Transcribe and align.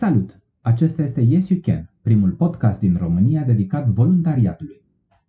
Salut! 0.00 0.40
Acesta 0.60 1.02
este 1.02 1.20
Yes 1.20 1.48
You 1.48 1.60
Can, 1.62 1.90
primul 2.02 2.30
podcast 2.30 2.78
din 2.78 2.96
România 3.00 3.42
dedicat 3.42 3.88
voluntariatului. 3.88 4.82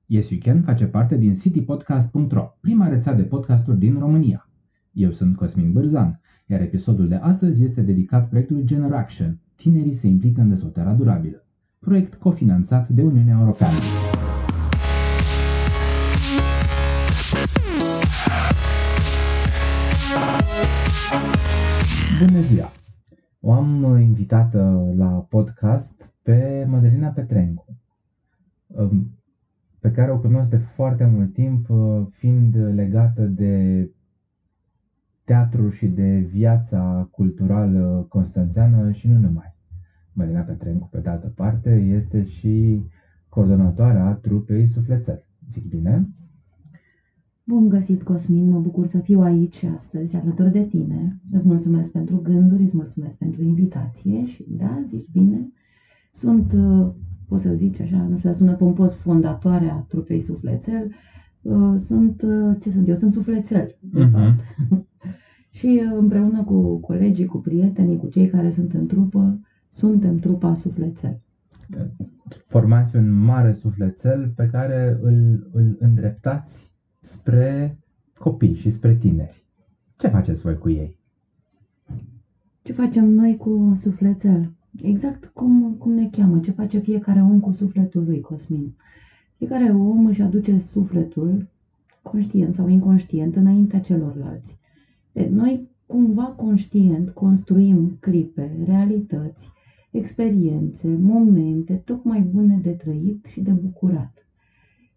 Yes 0.06 0.30
You 0.30 0.40
Can 0.44 0.62
face 0.62 0.86
parte 0.86 1.18
din 1.18 1.36
citypodcast.ro, 1.36 2.58
prima 2.62 2.88
rețea 2.88 3.14
de 3.14 3.22
podcasturi 3.22 3.80
din 3.80 4.00
România. 4.00 4.50
Eu 4.92 5.12
sunt 5.12 5.36
Cosmin 5.36 5.72
Bârzan, 5.72 6.22
iar 6.46 6.62
episodul 6.62 7.08
de 7.08 7.16
astăzi 7.16 7.64
este 7.64 7.82
dedicat 7.82 8.30
proiectului 8.30 8.66
Generation, 8.66 9.40
Tinerii 9.56 9.94
se 9.94 10.08
implică 10.08 10.42
în 10.42 10.50
dezvoltarea 10.50 10.94
durabilă, 10.94 11.46
proiect 11.80 12.14
cofinanțat 12.14 12.90
de 12.90 13.02
Uniunea 13.02 13.38
Europeană. 13.40 13.78
Bună 22.20 22.42
ziua! 22.42 22.72
O 23.44 23.52
am 23.52 23.84
uh, 23.84 24.02
invitată 24.02 24.94
la 24.96 25.26
podcast 25.30 26.12
pe 26.22 26.66
Madalina 26.70 27.10
Petrencu, 27.10 27.66
um, 28.68 29.18
pe 29.80 29.92
care 29.92 30.12
o 30.12 30.20
cunosc 30.20 30.50
de 30.50 30.58
foarte 30.58 31.06
mult 31.06 31.34
timp, 31.34 31.70
uh, 31.70 32.06
fiind 32.10 32.56
legată 32.56 33.22
de 33.22 33.90
teatru 35.24 35.70
și 35.70 35.88
de 35.88 36.18
viața 36.18 37.08
culturală 37.12 38.06
constanțeană 38.10 38.92
și 38.92 39.08
nu 39.08 39.20
numai. 39.20 39.56
Madalina 40.14 40.42
Petrencu, 40.42 40.88
pe 40.88 41.00
de 41.00 41.10
altă 41.10 41.28
parte, 41.36 41.70
este 41.70 42.26
și 42.26 42.86
coordonatoarea 43.30 44.14
trupei 44.14 44.68
Sufletel. 44.68 45.24
Zic 45.54 45.70
bine? 45.70 46.08
Bun 47.52 47.70
găsit, 47.70 48.04
Cosmin, 48.04 48.50
mă 48.50 48.60
bucur 48.60 48.88
să 48.88 48.98
fiu 48.98 49.22
aici 49.22 49.64
astăzi 49.64 50.16
alături 50.16 50.52
de 50.52 50.64
tine. 50.64 51.20
Îți 51.32 51.48
mulțumesc 51.48 51.92
pentru 51.92 52.18
gânduri, 52.18 52.64
îți 52.64 52.76
mulțumesc 52.76 53.16
pentru 53.16 53.44
invitație 53.44 54.26
și 54.26 54.46
da, 54.48 54.84
zici 54.90 55.08
bine, 55.12 55.52
sunt, 56.14 56.54
uh, 56.54 56.88
poți 57.28 57.44
să 57.44 57.54
zici 57.54 57.80
așa, 57.80 58.08
nu 58.10 58.18
știu, 58.18 58.34
sună 58.34 58.54
pompos, 58.54 58.94
fondatoarea 58.94 59.86
trupei 59.88 60.22
Sufletel. 60.22 60.92
Uh, 61.42 61.76
sunt, 61.86 62.22
uh, 62.22 62.56
ce 62.62 62.72
sunt 62.72 62.88
eu? 62.88 62.96
Sunt 62.96 63.14
suflețel, 63.14 63.76
de 63.80 64.06
uh-huh. 64.06 64.12
fapt. 64.12 64.40
și 65.58 65.82
împreună 65.98 66.44
cu 66.44 66.78
colegii, 66.78 67.26
cu 67.26 67.38
prietenii, 67.38 67.98
cu 67.98 68.08
cei 68.08 68.28
care 68.28 68.52
sunt 68.52 68.74
în 68.74 68.88
trupă, 68.88 69.40
suntem 69.70 70.18
trupa 70.18 70.56
Suflețel. 70.56 71.20
Formați 72.48 72.96
un 72.96 73.12
mare 73.12 73.54
sufletel 73.54 74.34
pe 74.36 74.50
care 74.52 75.00
îl, 75.02 75.50
îl 75.52 75.78
îndreptați 75.80 76.71
spre 77.02 77.78
copii 78.18 78.56
și 78.56 78.70
spre 78.70 78.96
tineri. 78.96 79.46
Ce 79.98 80.08
faceți 80.08 80.42
voi 80.42 80.58
cu 80.58 80.70
ei? 80.70 80.98
Ce 82.62 82.74
facem 82.74 83.06
noi 83.06 83.38
cu 83.38 83.74
sufletel? 83.80 84.52
Exact 84.82 85.26
cum, 85.26 85.74
cum 85.74 85.92
ne 85.92 86.10
cheamă, 86.10 86.40
ce 86.40 86.52
face 86.52 86.80
fiecare 86.80 87.22
om 87.22 87.40
cu 87.40 87.52
sufletul 87.52 88.04
lui, 88.04 88.20
Cosmin. 88.22 88.74
Fiecare 89.38 89.72
om 89.72 90.06
își 90.06 90.22
aduce 90.22 90.60
sufletul, 90.60 91.48
conștient 92.02 92.54
sau 92.54 92.68
inconștient, 92.68 93.36
înaintea 93.36 93.80
celorlalți. 93.80 94.58
De, 95.12 95.30
noi, 95.32 95.70
cumva 95.86 96.24
conștient, 96.24 97.10
construim 97.10 97.98
clipe, 98.00 98.64
realități, 98.66 99.50
experiențe, 99.92 100.88
momente 100.88 101.74
tocmai 101.74 102.22
bune 102.22 102.60
de 102.62 102.72
trăit 102.72 103.26
și 103.26 103.42
de 103.42 103.52
bucurat. 103.52 104.28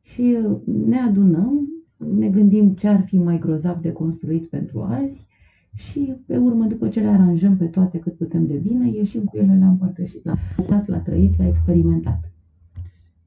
Și 0.03 0.37
uh, 0.45 0.57
ne 0.87 0.99
adunăm 0.99 1.74
ne 1.97 2.29
gândim 2.29 2.75
ce 2.75 2.89
ar 2.89 3.05
fi 3.07 3.17
mai 3.17 3.39
grozav 3.39 3.81
de 3.81 3.93
construit 3.93 4.49
pentru 4.49 4.83
azi 4.83 5.27
și 5.75 6.15
pe 6.27 6.37
urmă, 6.37 6.65
după 6.65 6.89
ce 6.89 7.01
le 7.01 7.09
aranjăm 7.09 7.57
pe 7.57 7.65
toate 7.65 7.99
cât 7.99 8.17
putem 8.17 8.47
de 8.47 8.55
bine, 8.55 8.91
ieșim 8.91 9.25
cu 9.25 9.37
ele 9.37 9.57
la 9.61 9.67
împărtășit, 9.67 10.25
la 10.25 10.35
bucat, 10.57 10.87
la 10.87 10.99
trăit, 10.99 11.39
la 11.39 11.47
experimentat. 11.47 12.31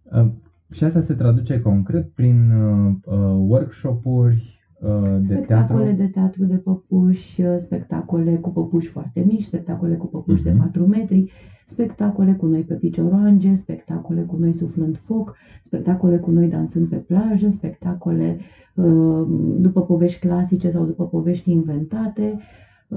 Uh, 0.04 0.28
și 0.72 0.84
asta 0.84 1.02
se 1.02 1.14
traduce 1.14 1.62
concret 1.62 2.10
prin 2.10 2.52
uh, 2.52 2.94
uh 3.06 3.16
workshop-uri 3.48 4.36
uh, 4.36 4.57
de 4.80 5.24
spectacole 5.24 5.84
teatru? 5.84 6.04
de 6.04 6.08
teatru 6.08 6.44
de 6.46 6.56
păpuși, 6.56 7.42
uh, 7.42 7.56
spectacole 7.58 8.36
cu 8.36 8.50
păpuși 8.50 8.88
foarte 8.88 9.24
mici, 9.28 9.44
spectacole 9.44 9.96
cu 9.96 10.08
păpuși 10.08 10.42
uh-huh. 10.42 10.44
de 10.44 10.56
4 10.58 10.82
mhm. 10.82 10.90
metri, 10.90 11.32
spectacole 11.66 12.34
cu 12.34 12.46
noi 12.46 12.62
pe 12.62 12.74
picioroange, 12.74 13.56
spectacole 13.56 14.22
cu 14.22 14.36
noi 14.36 14.54
suflând 14.54 14.98
foc, 14.98 15.36
spectacole 15.66 16.18
cu 16.18 16.32
noi 16.32 16.48
dansând 16.48 16.88
pe 16.88 16.96
plajă, 16.96 17.50
spectacole 17.50 18.38
uh, 18.76 19.26
după 19.58 19.82
povești 19.82 20.28
clasice 20.28 20.70
sau 20.70 20.86
după 20.86 21.08
povești 21.08 21.52
inventate, 21.52 22.40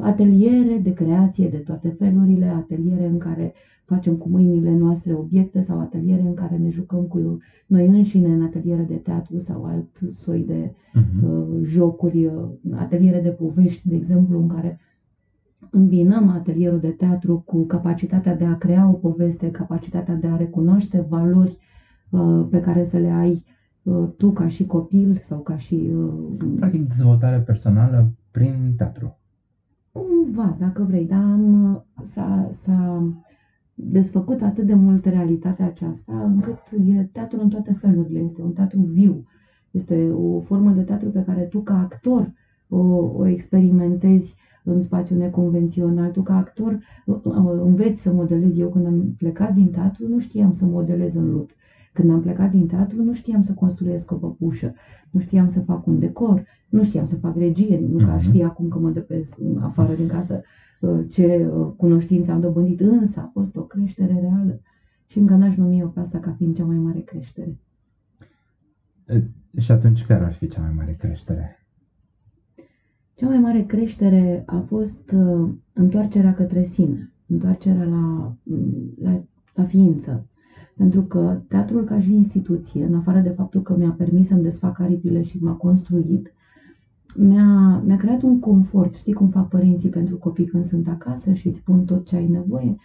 ateliere 0.00 0.80
de 0.82 0.92
creație 0.92 1.48
de 1.48 1.56
toate 1.56 1.88
felurile, 1.98 2.46
ateliere 2.46 3.06
în 3.06 3.18
care 3.18 3.52
facem 3.94 4.14
cu 4.14 4.28
mâinile 4.28 4.76
noastre 4.76 5.12
obiecte 5.14 5.62
sau 5.62 5.80
ateliere 5.80 6.22
în 6.22 6.34
care 6.34 6.56
ne 6.56 6.70
jucăm 6.70 7.02
cu 7.02 7.38
noi 7.66 7.86
înșine 7.86 8.28
în 8.28 8.42
ateliere 8.42 8.82
de 8.82 8.94
teatru 8.94 9.38
sau 9.38 9.64
alt 9.64 9.88
soi 10.24 10.44
de 10.46 10.72
uh-huh. 10.72 11.24
uh, 11.24 11.60
jocuri, 11.62 12.26
uh, 12.26 12.32
ateliere 12.76 13.20
de 13.20 13.28
povești, 13.28 13.88
de 13.88 13.96
exemplu, 13.96 14.38
în 14.38 14.48
care 14.48 14.80
îmbinăm 15.70 16.28
atelierul 16.28 16.80
de 16.80 16.88
teatru 16.88 17.42
cu 17.46 17.64
capacitatea 17.64 18.36
de 18.36 18.44
a 18.44 18.56
crea 18.56 18.88
o 18.88 18.92
poveste, 18.92 19.50
capacitatea 19.50 20.14
de 20.14 20.26
a 20.26 20.36
recunoaște 20.36 21.06
valori 21.08 21.58
uh, 22.10 22.46
pe 22.50 22.60
care 22.60 22.84
să 22.84 22.96
le 22.96 23.10
ai 23.10 23.44
uh, 23.82 24.08
tu 24.16 24.30
ca 24.30 24.48
și 24.48 24.66
copil 24.66 25.22
sau 25.28 25.38
ca 25.38 25.56
și... 25.58 25.90
Uh, 25.94 26.54
Practic 26.56 26.88
dezvoltare 26.88 27.38
personală 27.38 28.10
prin 28.30 28.74
teatru. 28.76 29.18
Cumva, 29.92 30.56
dacă 30.58 30.82
vrei, 30.82 31.06
dar 31.06 31.22
am, 31.22 31.84
s-a, 32.14 32.50
s-a 32.64 33.02
desfăcut 33.82 34.42
atât 34.42 34.66
de 34.66 34.74
mult 34.74 35.04
realitatea 35.04 35.66
aceasta 35.66 36.22
încât 36.22 36.58
e 36.86 37.08
teatru 37.12 37.40
în 37.40 37.48
toate 37.48 37.72
felurile. 37.72 38.18
Este 38.18 38.42
un 38.42 38.52
teatru 38.52 38.80
viu. 38.80 39.26
Este 39.70 40.10
o 40.10 40.40
formă 40.40 40.70
de 40.70 40.82
teatru 40.82 41.08
pe 41.08 41.22
care 41.26 41.40
tu 41.40 41.58
ca 41.58 41.78
actor 41.78 42.32
o, 42.68 42.78
o 43.16 43.26
experimentezi 43.26 44.34
în 44.64 44.80
spațiu 44.80 45.16
neconvențional. 45.16 46.10
Tu 46.10 46.22
ca 46.22 46.36
actor 46.36 46.78
înveți 47.64 48.00
să 48.00 48.12
modelezi. 48.12 48.60
Eu 48.60 48.68
când 48.68 48.86
am 48.86 49.14
plecat 49.18 49.54
din 49.54 49.70
teatru 49.70 50.08
nu 50.08 50.18
știam 50.18 50.54
să 50.54 50.64
modelez 50.64 51.14
în 51.14 51.30
lut. 51.30 51.50
Când 51.92 52.10
am 52.10 52.20
plecat 52.20 52.50
din 52.50 52.66
teatru 52.66 53.02
nu 53.02 53.12
știam 53.14 53.42
să 53.42 53.52
construiesc 53.52 54.10
o 54.10 54.14
păpușă, 54.14 54.74
nu 55.10 55.20
știam 55.20 55.48
să 55.48 55.60
fac 55.60 55.86
un 55.86 55.98
decor, 55.98 56.44
nu 56.68 56.84
știam 56.84 57.06
să 57.06 57.16
fac 57.16 57.36
regie, 57.36 57.80
nu 57.90 57.98
ca 57.98 58.14
mhm. 58.14 58.20
știi 58.20 58.42
acum 58.42 58.68
că 58.68 58.78
mă 58.78 58.90
dă 58.90 59.00
pe 59.00 59.26
afară 59.60 59.94
din 59.94 60.06
casă 60.06 60.34
uh, 60.34 60.42
ce 61.10 61.46
uh, 61.46 61.72
cunoștințe 61.76 62.30
am 62.30 62.40
dobândit, 62.40 62.80
însă 62.80 63.20
a 63.20 63.30
fost 63.32 63.56
o 63.56 63.62
creștere 63.62 64.18
reală 64.20 64.60
și 65.06 65.18
încă 65.18 65.34
n-aș 65.34 65.56
numi 65.56 65.78
eu 65.78 65.88
pe 65.88 66.00
asta 66.00 66.18
ca 66.18 66.32
fiind 66.36 66.56
cea 66.56 66.64
mai 66.64 66.76
mare 66.76 67.00
creștere. 67.00 67.58
Și 69.58 69.72
atunci 69.72 70.06
care 70.06 70.24
ar 70.24 70.32
fi 70.32 70.48
cea 70.48 70.60
mai 70.60 70.72
mare 70.76 70.96
creștere? 70.98 71.66
Cea 73.14 73.26
mai 73.26 73.38
mare 73.38 73.62
creștere 73.62 74.42
a 74.46 74.64
fost 74.66 75.10
uh, 75.10 75.48
întoarcerea 75.72 76.34
către 76.34 76.64
sine, 76.64 77.12
întoarcerea 77.26 77.84
la, 77.84 78.36
mm, 78.42 78.94
la, 79.02 79.22
la 79.54 79.64
ființă. 79.64 80.26
Pentru 80.76 81.02
că 81.02 81.40
teatrul 81.48 81.84
ca 81.84 82.00
și 82.00 82.14
instituție, 82.14 82.84
în 82.84 82.94
afară 82.94 83.18
de 83.18 83.28
faptul 83.28 83.62
că 83.62 83.76
mi-a 83.76 83.94
permis 83.98 84.28
să-mi 84.28 84.42
desfac 84.42 84.78
aripile 84.78 85.22
și 85.22 85.38
m-a 85.38 85.52
construit, 85.52 86.32
mi-a, 87.14 87.82
mi-a 87.86 87.96
creat 87.96 88.22
un 88.22 88.38
confort. 88.38 88.94
Știi 88.94 89.12
cum 89.12 89.28
fac 89.28 89.48
părinții 89.48 89.88
pentru 89.88 90.16
copii 90.16 90.46
când 90.46 90.66
sunt 90.66 90.88
acasă 90.88 91.32
și 91.32 91.46
îți 91.46 91.58
spun 91.58 91.84
tot 91.84 92.06
ce 92.06 92.16
ai 92.16 92.28
nevoie? 92.28 92.76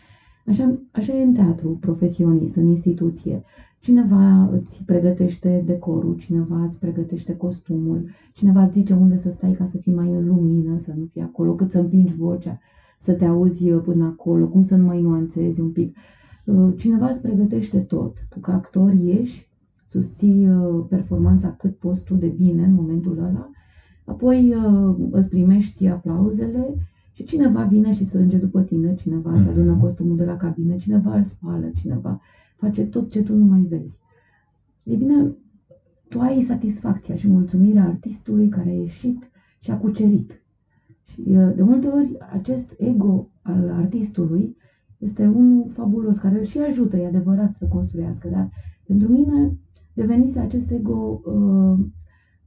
Așa, 0.48 0.80
așa 0.92 1.14
e 1.14 1.24
în 1.24 1.34
teatru 1.34 1.78
profesionist, 1.80 2.56
în 2.56 2.68
instituție. 2.68 3.44
Cineva 3.80 4.50
îți 4.52 4.84
pregătește 4.86 5.64
decorul, 5.66 6.16
cineva 6.16 6.64
îți 6.64 6.80
pregătește 6.80 7.36
costumul, 7.36 8.10
cineva 8.34 8.64
îți 8.64 8.74
zice 8.74 8.94
unde 8.94 9.18
să 9.18 9.32
stai 9.32 9.52
ca 9.52 9.68
să 9.72 9.78
fii 9.78 9.94
mai 9.94 10.10
în 10.10 10.28
lumină, 10.28 10.78
să 10.78 10.94
nu 10.98 11.06
fii 11.06 11.22
acolo, 11.22 11.54
cât 11.54 11.72
să 11.72 11.80
împingi 11.80 12.16
vocea, 12.16 12.60
să 13.00 13.14
te 13.14 13.26
auzi 13.26 13.70
până 13.70 14.06
acolo, 14.06 14.48
cum 14.48 14.64
să 14.64 14.76
nu 14.76 14.86
mai 14.86 15.02
nuanțezi 15.02 15.60
un 15.60 15.72
pic. 15.72 15.96
Uh, 16.46 16.74
cineva 16.78 17.10
îți 17.10 17.22
pregătește 17.22 17.78
tot. 17.78 18.18
Tu 18.30 18.40
ca 18.40 18.54
actor 18.54 18.94
ieși, 18.94 19.50
susții 19.90 20.48
uh, 20.48 20.86
performanța 20.90 21.52
cât 21.52 21.76
poți 21.78 22.04
tu 22.04 22.16
de 22.16 22.28
bine 22.28 22.64
în 22.64 22.74
momentul 22.74 23.18
ăla, 23.18 23.50
apoi 24.06 24.56
uh, 24.56 24.96
îți 25.12 25.30
primești 25.30 25.88
aplauzele 25.88 26.76
și 27.14 27.24
cineva 27.24 27.64
vine 27.64 27.96
și 27.96 28.06
strânge 28.06 28.38
după 28.38 28.62
tine, 28.62 28.96
cineva 28.96 29.34
îți 29.34 29.50
adună 29.50 29.72
mhm. 29.72 29.80
costumul 29.80 30.18
de 30.18 30.26
la 30.26 30.38
cabină, 30.38 30.76
cineva 30.76 31.16
îl 31.16 31.24
spală, 31.24 31.72
cineva 31.76 32.22
face 32.56 32.86
tot 32.86 33.12
ce 33.12 33.22
tu 33.22 33.36
nu 33.36 33.46
mai 33.46 33.62
vezi. 33.62 33.98
E 34.84 34.96
bine, 34.96 35.36
tu 36.10 36.20
ai 36.20 36.42
satisfacția 36.42 37.16
și 37.16 37.28
mulțumirea 37.28 37.84
artistului 37.84 38.48
care 38.48 38.70
a 38.70 38.74
ieșit 38.74 39.30
și 39.60 39.72
a 39.72 39.78
cucerit. 39.78 40.42
Și 41.04 41.22
de 41.56 41.64
multe 41.64 41.88
ori 41.88 42.18
acest 42.32 42.74
ego 42.78 43.30
al 43.42 43.70
artistului 43.70 44.58
este 44.98 45.28
unul 45.28 45.70
fabulos, 45.70 46.18
care 46.18 46.40
îl 46.40 46.46
și 46.46 46.58
ajută, 46.58 46.98
e 46.98 47.08
adevărat, 47.08 47.56
să 47.56 47.66
construiască, 47.66 48.28
dar 48.32 48.50
pentru 48.86 49.12
mine 49.12 49.58
devenise 49.94 50.40
acest 50.40 50.72
ego 50.72 51.22
uh, 51.26 51.86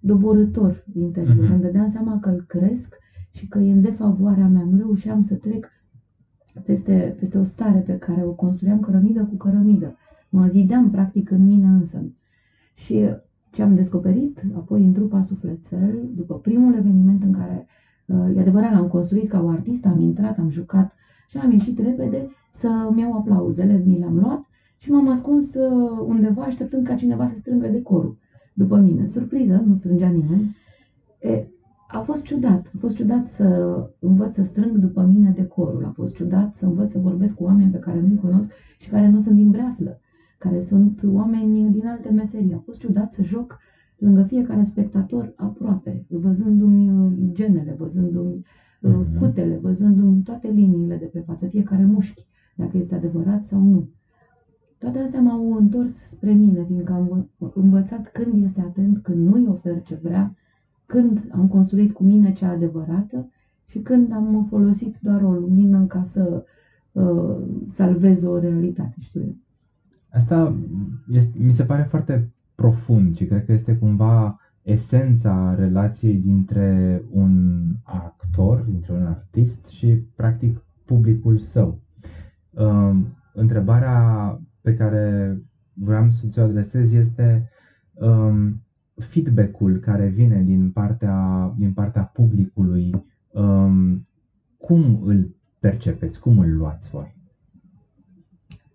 doborător 0.00 0.84
interior. 0.94 1.46
Uh-huh. 1.46 1.52
Îmi 1.52 1.60
dădeam 1.60 1.90
seama 1.90 2.18
că 2.20 2.28
îl 2.28 2.44
cresc 2.48 2.96
și 3.30 3.48
că 3.48 3.58
e 3.58 3.72
în 3.72 3.80
defavoarea 3.80 4.46
mea. 4.46 4.64
Nu 4.70 4.76
reușeam 4.76 5.22
să 5.22 5.34
trec 5.34 5.68
peste, 6.64 7.16
peste 7.18 7.38
o 7.38 7.44
stare 7.44 7.78
pe 7.78 7.98
care 7.98 8.24
o 8.24 8.30
construiam 8.30 8.80
cărămidă 8.80 9.24
cu 9.24 9.36
cărămidă. 9.36 9.96
Mă 10.28 10.46
zideam 10.46 10.90
practic 10.90 11.30
în 11.30 11.44
mine 11.46 11.66
însă. 11.66 12.12
Și 12.74 13.08
ce 13.50 13.62
am 13.62 13.74
descoperit 13.74 14.42
apoi 14.56 14.84
în 14.84 14.92
trupa 14.92 15.22
Sufletel, 15.22 16.08
după 16.16 16.34
primul 16.34 16.74
eveniment 16.74 17.22
în 17.22 17.32
care, 17.32 17.66
uh, 18.06 18.36
e 18.36 18.40
adevărat, 18.40 18.72
l-am 18.72 18.88
construit 18.88 19.28
ca 19.28 19.42
o 19.42 19.48
artistă, 19.48 19.88
am 19.88 20.00
intrat, 20.00 20.38
am 20.38 20.50
jucat 20.50 20.94
și 21.28 21.36
am 21.36 21.50
ieșit 21.50 21.78
repede 21.78 22.28
să-mi 22.52 23.00
iau 23.00 23.12
aplauzele, 23.12 23.82
mi 23.86 23.98
le-am 23.98 24.18
luat 24.18 24.44
și 24.78 24.90
m-am 24.90 25.08
ascuns 25.08 25.54
uh, 25.54 26.04
undeva 26.06 26.42
așteptând 26.42 26.86
ca 26.86 26.94
cineva 26.94 27.28
să 27.28 27.38
strângă 27.38 27.68
decorul 27.68 28.18
după 28.58 28.76
mine. 28.76 29.06
Surpriză, 29.06 29.62
nu 29.66 29.74
strângea 29.74 30.08
nimeni. 30.08 30.56
E, 31.20 31.46
a 31.88 32.00
fost 32.00 32.22
ciudat. 32.22 32.66
A 32.74 32.76
fost 32.78 32.94
ciudat 32.94 33.30
să 33.30 33.46
învăț 33.98 34.34
să 34.34 34.42
strâng 34.42 34.76
după 34.76 35.02
mine 35.02 35.30
decorul. 35.36 35.84
A 35.84 35.92
fost 35.94 36.14
ciudat 36.14 36.56
să 36.56 36.64
învăț 36.64 36.90
să 36.90 36.98
vorbesc 36.98 37.34
cu 37.34 37.44
oameni 37.44 37.70
pe 37.70 37.78
care 37.78 38.00
nu-i 38.00 38.16
cunosc 38.16 38.50
și 38.78 38.88
care 38.88 39.08
nu 39.08 39.20
sunt 39.20 39.36
din 39.36 39.50
breaslă, 39.50 40.00
care 40.38 40.62
sunt 40.62 41.00
oameni 41.04 41.70
din 41.70 41.86
alte 41.86 42.10
meserii. 42.10 42.54
A 42.54 42.62
fost 42.64 42.78
ciudat 42.78 43.12
să 43.12 43.22
joc 43.22 43.58
lângă 43.98 44.22
fiecare 44.22 44.64
spectator 44.64 45.32
aproape, 45.36 46.06
văzându-mi 46.08 46.90
uh, 46.90 47.12
genele, 47.32 47.74
văzându-mi 47.78 48.42
mm-hmm. 48.42 49.18
cutele, 49.18 49.58
văzându-mi 49.62 50.22
toate 50.22 50.48
liniile 50.48 50.96
de 50.96 51.04
pe 51.04 51.20
față, 51.26 51.46
fiecare 51.46 51.84
mușchi, 51.84 52.26
dacă 52.56 52.76
este 52.76 52.94
adevărat 52.94 53.46
sau 53.46 53.60
nu. 53.60 53.88
Toate 54.78 54.98
astea 54.98 55.20
m-au 55.20 55.56
întors 55.56 55.92
spre 56.10 56.32
mine, 56.32 56.64
fiindcă 56.64 56.92
am 56.92 57.30
învățat 57.54 58.12
când 58.12 58.44
este 58.44 58.60
atent, 58.60 59.02
când 59.02 59.28
nu-i 59.28 59.46
ofer 59.48 59.82
ce 59.82 59.98
vrea, 60.02 60.34
când 60.86 61.28
am 61.30 61.48
construit 61.48 61.92
cu 61.92 62.04
mine 62.04 62.32
cea 62.32 62.50
adevărată 62.50 63.30
și 63.66 63.78
când 63.78 64.12
am 64.12 64.46
folosit 64.48 64.96
doar 65.00 65.22
o 65.22 65.32
lumină 65.32 65.84
ca 65.84 66.04
să 66.12 66.44
uh, 66.92 67.36
salvez 67.74 68.22
o 68.22 68.38
realitate, 68.38 68.94
știu 68.98 69.20
eu. 69.20 69.34
Asta 70.10 70.56
este, 71.10 71.38
mi 71.38 71.52
se 71.52 71.64
pare 71.64 71.82
foarte 71.82 72.32
profund 72.54 73.16
și 73.16 73.24
cred 73.24 73.44
că 73.44 73.52
este 73.52 73.76
cumva 73.76 74.40
esența 74.62 75.54
relației 75.54 76.16
dintre 76.16 77.02
un 77.10 77.62
actor, 77.82 78.60
dintre 78.60 78.92
un 78.92 79.06
artist 79.06 79.66
și 79.66 79.86
practic 80.16 80.62
publicul 80.84 81.38
său. 81.38 81.78
Uh, 82.50 82.96
întrebarea 83.32 84.40
pe 84.68 84.74
care 84.74 85.36
vreau 85.72 86.08
să 86.10 86.26
ți-o 86.30 86.42
adresez 86.42 86.92
este 86.92 87.50
um, 87.94 88.62
feedback-ul 88.94 89.76
care 89.76 90.06
vine 90.06 90.42
din 90.42 90.70
partea, 90.70 91.54
din 91.58 91.72
partea 91.72 92.02
publicului. 92.02 93.04
Um, 93.32 94.06
cum 94.56 95.02
îl 95.04 95.36
percepeți? 95.58 96.20
Cum 96.20 96.38
îl 96.38 96.56
luați 96.56 96.90
voi? 96.90 97.16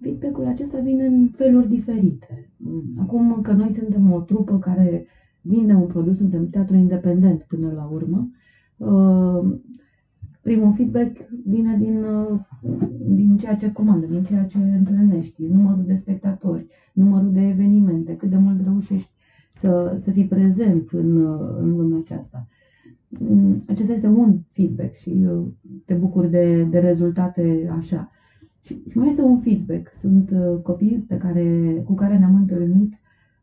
Feedback-ul 0.01 0.47
acesta 0.47 0.79
vine 0.79 1.05
în 1.05 1.29
feluri 1.35 1.67
diferite. 1.67 2.49
Acum 2.97 3.41
că 3.41 3.51
noi 3.51 3.73
suntem 3.73 4.11
o 4.11 4.21
trupă 4.21 4.59
care 4.59 5.05
vinde 5.41 5.73
un 5.73 5.87
produs, 5.87 6.17
suntem 6.17 6.49
teatru 6.49 6.75
independent 6.75 7.41
până 7.41 7.71
la 7.71 7.89
urmă, 7.91 8.29
uh, 8.77 9.55
primul 10.43 10.73
feedback 10.73 11.17
vine 11.45 11.77
din, 11.77 12.03
uh, 12.03 12.39
din 13.05 13.37
ceea 13.37 13.55
ce 13.55 13.71
comandă, 13.71 14.05
din 14.05 14.23
ceea 14.23 14.43
ce 14.43 14.57
întâlnești, 14.57 15.45
numărul 15.45 15.83
de 15.85 15.95
spectatori, 15.95 16.67
numărul 16.93 17.31
de 17.31 17.47
evenimente, 17.47 18.15
cât 18.15 18.29
de 18.29 18.37
mult 18.37 18.63
reușești 18.63 19.09
să, 19.59 19.97
să 20.03 20.11
fii 20.11 20.25
prezent 20.25 20.91
în, 20.91 21.25
uh, 21.25 21.57
în 21.59 21.75
lumea 21.75 21.97
aceasta. 21.97 22.47
Mm, 23.09 23.63
acesta 23.67 23.93
este 23.93 24.07
un 24.07 24.37
feedback 24.51 24.95
și 24.95 25.25
uh, 25.27 25.45
te 25.85 25.93
bucuri 25.93 26.29
de, 26.29 26.63
de 26.63 26.79
rezultate 26.79 27.73
așa. 27.77 28.11
Și, 28.61 28.81
și 28.89 28.97
mai 28.97 29.07
este 29.07 29.21
un 29.21 29.39
feedback. 29.39 29.91
Sunt 29.99 30.31
copii 30.61 31.05
pe 31.07 31.17
care, 31.17 31.73
cu 31.85 31.93
care 31.93 32.17
ne-am 32.17 32.35
întâlnit 32.35 32.93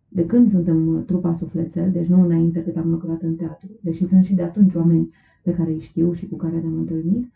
de 0.08 0.26
când 0.26 0.50
suntem 0.50 1.05
trupa 1.06 1.35
sufletel, 1.35 1.91
deci 1.91 2.06
nu 2.06 2.23
înainte 2.23 2.62
cât 2.62 2.76
am 2.76 2.91
lucrat 2.91 3.23
în 3.23 3.35
teatru, 3.35 3.69
deși 3.81 4.06
sunt 4.06 4.25
și 4.25 4.35
de 4.35 4.43
atunci 4.43 4.75
oameni 4.75 5.11
pe 5.42 5.52
care 5.52 5.70
îi 5.70 5.81
știu 5.81 6.12
și 6.12 6.28
cu 6.28 6.37
care 6.37 6.60
ne-am 6.60 6.76
întâlnit, 6.76 7.32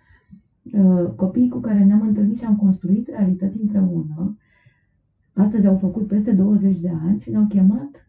uh, 0.72 1.10
copiii 1.16 1.48
cu 1.48 1.58
care 1.58 1.84
ne-am 1.84 2.00
întâlnit 2.00 2.38
și 2.38 2.44
am 2.44 2.56
construit 2.56 3.08
realități 3.08 3.60
împreună, 3.60 4.38
astăzi 5.32 5.66
au 5.66 5.76
făcut 5.76 6.06
peste 6.06 6.32
20 6.32 6.78
de 6.78 6.92
ani 7.04 7.20
și 7.20 7.30
ne-au 7.30 7.46
chemat 7.48 8.08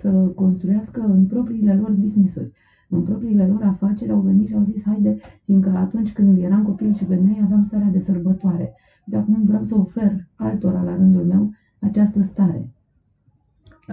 să 0.00 0.10
construiască 0.10 1.00
în 1.00 1.26
propriile 1.26 1.74
lor 1.74 1.90
business-uri, 1.90 2.52
în 2.88 3.02
propriile 3.02 3.46
lor 3.46 3.62
afaceri, 3.62 4.10
au 4.10 4.20
venit 4.20 4.48
și 4.48 4.54
au 4.54 4.62
zis, 4.62 4.82
haide, 4.82 5.18
fiindcă 5.44 5.70
atunci 5.70 6.12
când 6.12 6.38
eram 6.38 6.64
copil 6.64 6.94
și 6.94 7.04
venei, 7.04 7.40
aveam 7.44 7.64
starea 7.64 7.88
de 7.88 8.00
sărbătoare. 8.00 8.74
De 9.04 9.16
acum 9.16 9.42
vreau 9.44 9.64
să 9.64 9.74
ofer 9.74 10.28
altora 10.34 10.82
la 10.82 10.96
rândul 10.96 11.24
meu 11.24 11.50
această 11.78 12.22
stare. 12.22 12.68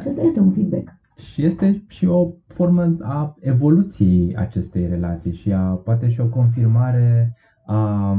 Și 0.01 0.07
asta 0.07 0.21
este 0.21 0.39
un 0.39 0.51
feedback 0.51 1.00
și 1.21 1.45
este 1.45 1.83
și 1.87 2.05
o 2.05 2.31
formă 2.47 2.95
a 3.01 3.35
evoluției 3.39 4.35
acestei 4.35 4.87
relații 4.87 5.33
și 5.33 5.51
a, 5.51 5.73
poate 5.73 6.09
și 6.09 6.19
o 6.19 6.27
confirmare 6.27 7.35
a, 7.65 7.75
a 7.75 8.17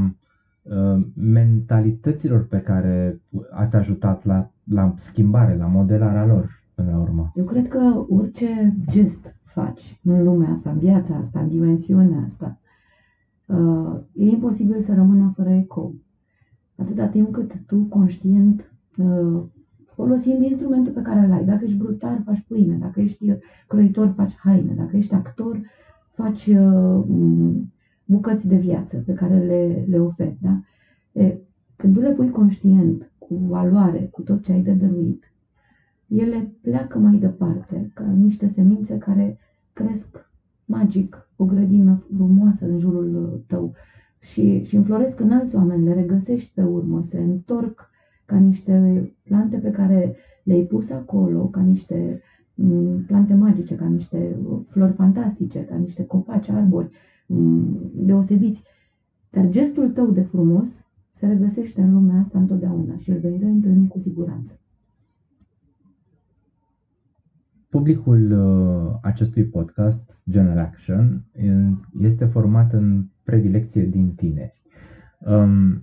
mentalităților 1.15 2.47
pe 2.47 2.59
care 2.59 3.21
ați 3.51 3.75
ajutat 3.75 4.25
la, 4.25 4.49
la 4.63 4.93
schimbare, 4.97 5.55
la 5.57 5.65
modelarea 5.65 6.25
lor 6.25 6.61
până 6.75 6.91
la 6.91 6.97
urmă. 6.97 7.31
Eu 7.35 7.45
cred 7.45 7.67
că 7.67 8.05
orice 8.09 8.75
gest 8.89 9.35
faci 9.43 9.99
în 10.03 10.23
lumea 10.23 10.49
asta, 10.49 10.69
în 10.69 10.77
viața 10.77 11.15
asta, 11.15 11.39
în 11.39 11.47
dimensiunea 11.47 12.29
asta, 12.29 12.59
uh, 13.45 13.99
e 14.13 14.29
imposibil 14.29 14.81
să 14.81 14.93
rămână 14.93 15.33
fără 15.35 15.49
ecou. 15.49 15.95
Atâta 16.75 17.05
timp 17.05 17.31
cât 17.33 17.51
tu 17.67 17.77
conștient 17.77 18.73
uh, 18.97 19.43
folosind 19.95 20.43
instrumentul 20.43 20.93
pe 20.93 21.01
care 21.01 21.19
îl 21.19 21.31
ai. 21.31 21.45
Dacă 21.45 21.63
ești 21.63 21.77
brutar, 21.77 22.21
faci 22.25 22.45
pâine. 22.47 22.75
Dacă 22.75 22.99
ești 22.99 23.29
uh, 23.29 23.37
croitor, 23.67 24.13
faci 24.15 24.35
haine. 24.35 24.73
Dacă 24.73 24.97
ești 24.97 25.13
actor, 25.13 25.61
faci 26.13 26.45
uh, 26.45 27.03
bucăți 28.05 28.47
de 28.47 28.55
viață 28.55 29.03
pe 29.05 29.13
care 29.13 29.37
le, 29.37 29.85
le 29.87 29.99
oferi. 29.99 30.37
Da? 30.41 30.61
E, 31.11 31.37
când 31.75 31.93
tu 31.93 31.99
le 31.99 32.09
pui 32.09 32.29
conștient, 32.29 33.11
cu 33.17 33.35
valoare, 33.35 34.07
cu 34.11 34.21
tot 34.21 34.43
ce 34.43 34.51
ai 34.51 34.61
de 34.61 34.71
dăruit, 34.71 35.33
ele 36.07 36.51
pleacă 36.61 36.97
mai 36.97 37.15
departe, 37.15 37.91
ca 37.93 38.03
niște 38.03 38.47
semințe 38.47 38.97
care 38.97 39.37
cresc 39.73 40.31
magic, 40.65 41.27
o 41.35 41.45
grădină 41.45 42.03
frumoasă 42.15 42.65
în 42.65 42.79
jurul 42.79 43.15
uh, 43.15 43.39
tău 43.47 43.73
și, 44.19 44.63
și 44.63 44.75
înfloresc 44.75 45.19
în 45.19 45.31
alți 45.31 45.55
oameni, 45.55 45.83
le 45.83 45.93
regăsești 45.93 46.51
pe 46.53 46.63
urmă, 46.63 47.01
se 47.01 47.19
întorc 47.19 47.89
ca 48.33 48.39
niște 48.39 49.03
plante 49.23 49.57
pe 49.57 49.69
care 49.69 50.15
le-ai 50.43 50.61
pus 50.63 50.89
acolo, 50.89 51.47
ca 51.47 51.61
niște 51.61 52.21
mm, 52.55 53.03
plante 53.07 53.33
magice, 53.33 53.75
ca 53.75 53.85
niște 53.85 54.37
flori 54.67 54.93
fantastice, 54.93 55.65
ca 55.65 55.75
niște 55.75 56.05
copaci, 56.05 56.49
arbori 56.49 56.89
mm, 57.27 57.91
deosebiți. 57.93 58.63
Dar 59.29 59.49
gestul 59.49 59.89
tău 59.89 60.11
de 60.11 60.21
frumos 60.21 60.85
se 61.13 61.27
regăsește 61.27 61.81
în 61.81 61.93
lumea 61.93 62.19
asta 62.19 62.39
întotdeauna 62.39 62.97
și 62.97 63.09
îl 63.09 63.19
vei 63.19 63.37
reîntâlni 63.37 63.87
cu 63.87 63.99
siguranță. 63.99 64.59
Publicul 67.69 68.31
uh, 68.31 68.97
acestui 69.01 69.43
podcast, 69.43 70.17
General 70.29 70.57
Action, 70.57 71.25
este 71.99 72.25
format 72.25 72.73
în 72.73 73.05
predilecție 73.23 73.85
din 73.85 74.13
tineri. 74.13 74.61
Um, 75.19 75.81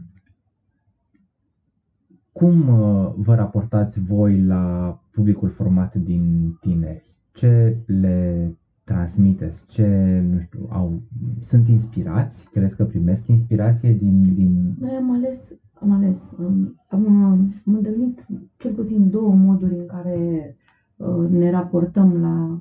cum 2.32 2.68
uh, 2.68 3.12
vă 3.16 3.34
raportați 3.34 4.00
voi 4.00 4.42
la 4.42 4.94
publicul 5.12 5.49
format 5.49 5.94
din 5.94 6.56
tineri? 6.60 7.14
Ce 7.32 7.76
le 7.87 8.50
transmiteți? 8.84 9.66
Ce, 9.66 10.20
nu 10.30 10.38
știu, 10.38 10.66
au, 10.68 11.02
sunt 11.42 11.68
inspirați? 11.68 12.49
Crezi 12.52 12.76
că 12.76 12.84
primesc 12.84 13.26
inspirație 13.26 13.92
din... 13.92 14.34
din... 14.34 14.75
Noi 14.78 14.90
am 14.90 15.10
ales, 15.12 15.52
am 15.75 15.90
ales, 15.90 16.34
am, 16.38 16.80
am, 16.88 17.22
am 17.66 17.75
întâlnit 17.75 18.26
cel 18.56 18.72
puțin 18.72 19.10
două 19.10 19.34
moduri 19.34 19.75
în 19.78 19.87
care 19.87 20.56
uh, 20.96 21.28
ne 21.30 21.50
raportăm 21.50 22.20
la 22.20 22.60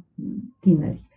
tineri. 0.60 1.08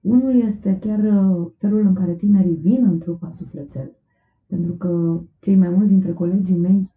Unul 0.00 0.42
este 0.42 0.78
chiar 0.80 0.98
uh, 0.98 1.46
felul 1.58 1.86
în 1.86 1.94
care 1.94 2.14
tinerii 2.14 2.58
vin 2.60 2.84
în 2.90 2.98
trupa 2.98 3.32
sufletel, 3.34 3.90
pentru 4.46 4.72
că 4.72 5.20
cei 5.40 5.56
mai 5.56 5.68
mulți 5.68 5.90
dintre 5.90 6.12
colegii 6.12 6.56
mei 6.56 6.91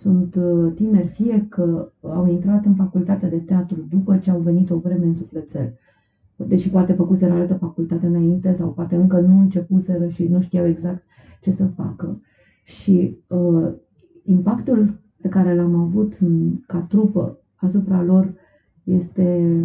sunt 0.00 0.34
uh, 0.34 0.72
tineri, 0.74 1.06
fie 1.06 1.46
că 1.48 1.92
au 2.00 2.30
intrat 2.30 2.64
în 2.64 2.74
facultatea 2.74 3.28
de 3.28 3.38
teatru 3.38 3.86
după 3.90 4.16
ce 4.16 4.30
au 4.30 4.38
venit 4.40 4.70
o 4.70 4.78
vreme 4.78 5.04
în 5.04 5.14
sufletel, 5.14 5.72
deși 6.36 6.70
poate 6.70 6.92
făcuseră 6.92 7.32
altă 7.32 7.54
facultate 7.54 8.06
înainte 8.06 8.52
sau 8.52 8.72
poate 8.72 8.96
încă 8.96 9.20
nu 9.20 9.38
începuseră 9.38 10.08
și 10.08 10.26
nu 10.28 10.40
știau 10.40 10.66
exact 10.66 11.02
ce 11.40 11.50
să 11.52 11.66
facă. 11.66 12.20
Și 12.64 13.16
uh, 13.26 13.72
impactul 14.24 15.00
pe 15.20 15.28
care 15.28 15.54
l-am 15.54 15.74
avut 15.74 16.16
în, 16.20 16.60
ca 16.66 16.78
trupă 16.78 17.38
asupra 17.54 18.02
lor 18.02 18.34
este 18.84 19.56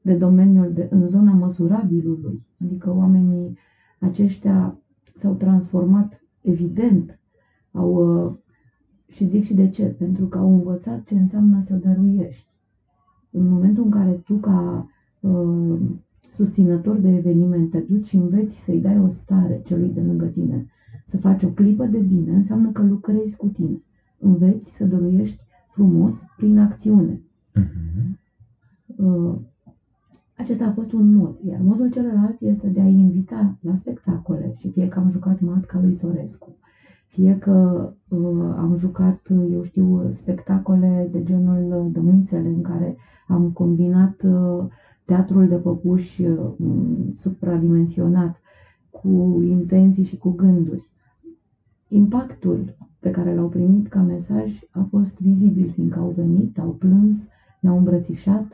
de 0.00 0.14
domeniul, 0.14 0.72
de, 0.72 0.88
în 0.90 1.08
zona 1.08 1.32
măsurabilului. 1.32 2.46
Adică 2.64 2.94
oamenii 2.96 3.58
aceștia 3.98 4.78
s-au 5.18 5.32
transformat 5.34 6.24
evident 6.40 7.18
Au, 7.72 7.90
uh, 7.92 8.32
și 9.08 9.26
zic 9.26 9.44
și 9.44 9.54
de 9.54 9.68
ce, 9.68 9.84
pentru 9.84 10.26
că 10.26 10.38
au 10.38 10.52
învățat 10.52 11.04
ce 11.04 11.14
înseamnă 11.14 11.62
să 11.66 11.74
dăruiești. 11.74 12.46
În 13.30 13.48
momentul 13.48 13.84
în 13.84 13.90
care 13.90 14.12
tu, 14.12 14.34
ca 14.34 14.88
uh, 15.20 15.80
susținător 16.34 16.96
de 16.96 17.08
evenimente, 17.08 17.84
duci 17.88 18.06
și 18.06 18.16
înveți 18.16 18.54
să-i 18.64 18.80
dai 18.80 19.00
o 19.00 19.08
stare 19.08 19.62
celui 19.64 19.88
de 19.88 20.00
lângă 20.00 20.26
tine, 20.26 20.66
să 21.06 21.16
faci 21.16 21.42
o 21.42 21.48
clipă 21.48 21.84
de 21.84 21.98
bine, 21.98 22.34
înseamnă 22.34 22.70
că 22.70 22.82
lucrezi 22.82 23.36
cu 23.36 23.46
tine. 23.46 23.82
Înveți 24.18 24.70
să 24.76 24.84
dăruiești 24.84 25.40
frumos 25.72 26.14
prin 26.36 26.58
acțiune. 26.58 27.20
Uh-huh. 27.58 28.18
Uh, 28.96 29.34
acesta 30.36 30.64
a 30.66 30.72
fost 30.72 30.92
un 30.92 31.14
mod, 31.14 31.36
iar 31.48 31.60
modul 31.60 31.90
celălalt 31.90 32.40
este 32.40 32.68
de 32.68 32.80
a 32.80 32.86
invita 32.86 33.58
la 33.60 33.74
spectacole 33.74 34.54
și 34.58 34.70
fie 34.70 34.88
că 34.88 34.98
am 34.98 35.10
jucat 35.10 35.40
matca 35.40 35.80
lui 35.80 35.94
Sorescu, 35.94 36.56
fie 37.18 37.38
că 37.38 37.88
uh, 38.08 38.54
am 38.56 38.76
jucat, 38.78 39.20
eu 39.50 39.64
știu, 39.64 40.10
spectacole 40.12 41.08
de 41.12 41.22
genul 41.22 41.84
uh, 41.84 41.92
Domnițele 41.92 42.48
în 42.48 42.62
care 42.62 42.96
am 43.28 43.50
combinat 43.50 44.22
uh, 44.22 44.64
teatrul 45.04 45.48
de 45.48 45.54
păpuși 45.54 46.24
uh, 46.24 46.50
supradimensionat 47.20 48.40
cu 48.90 49.42
intenții 49.48 50.04
și 50.04 50.16
cu 50.16 50.30
gânduri. 50.30 50.90
Impactul 51.88 52.76
pe 52.98 53.10
care 53.10 53.34
l-au 53.34 53.48
primit 53.48 53.88
ca 53.88 54.00
mesaj 54.00 54.58
a 54.70 54.86
fost 54.90 55.20
vizibil, 55.20 55.70
fiindcă 55.70 55.98
au 55.98 56.12
venit, 56.16 56.58
au 56.58 56.70
plâns, 56.70 57.16
ne-au 57.60 57.76
îmbrățișat, 57.76 58.46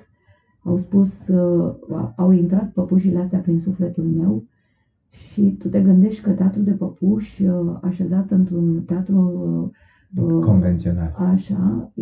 au 0.63 0.79
spus, 0.79 1.29
uh, 1.29 1.75
au 2.17 2.31
intrat 2.31 2.71
păpușile 2.71 3.19
astea 3.19 3.39
prin 3.39 3.61
sufletul 3.61 4.05
meu 4.05 4.45
și 5.33 5.57
tu 5.59 5.69
te 5.69 5.81
gândești 5.81 6.23
că 6.23 6.31
teatrul 6.31 6.65
de 6.65 6.71
păpuși, 6.71 7.43
uh, 7.45 7.79
așezat 7.83 8.31
într-un 8.31 8.83
teatru 8.87 9.73
uh, 10.15 10.45
convențional, 10.45 11.15
așa, 11.17 11.93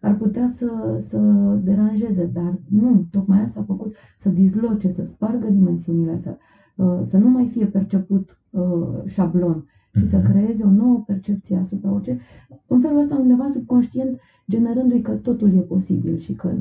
ar 0.00 0.14
putea 0.16 0.48
să, 0.48 1.00
să 1.06 1.18
deranjeze, 1.62 2.30
dar 2.32 2.58
nu, 2.68 3.06
tocmai 3.10 3.40
asta 3.40 3.60
a 3.60 3.64
făcut 3.66 3.94
să 4.18 4.28
dizloce, 4.28 4.92
să 4.92 5.04
spargă 5.04 5.46
dimensiunile, 5.50 6.20
să, 6.22 6.36
să 7.08 7.16
nu 7.16 7.28
mai 7.28 7.48
fie 7.52 7.66
perceput 7.66 8.38
șablon, 9.06 9.64
și 9.98 10.08
să 10.08 10.16
mhm. 10.16 10.30
creeze 10.30 10.64
o 10.64 10.70
nouă 10.70 11.02
percepție 11.06 11.56
asupra 11.56 11.92
orice, 11.92 12.18
în 12.66 12.80
felul 12.80 12.98
ăsta 12.98 13.16
undeva 13.16 13.48
subconștient, 13.48 14.20
generându-i 14.48 15.00
că 15.00 15.12
totul 15.12 15.54
e 15.56 15.60
posibil 15.60 16.18
și 16.18 16.32
că 16.32 16.52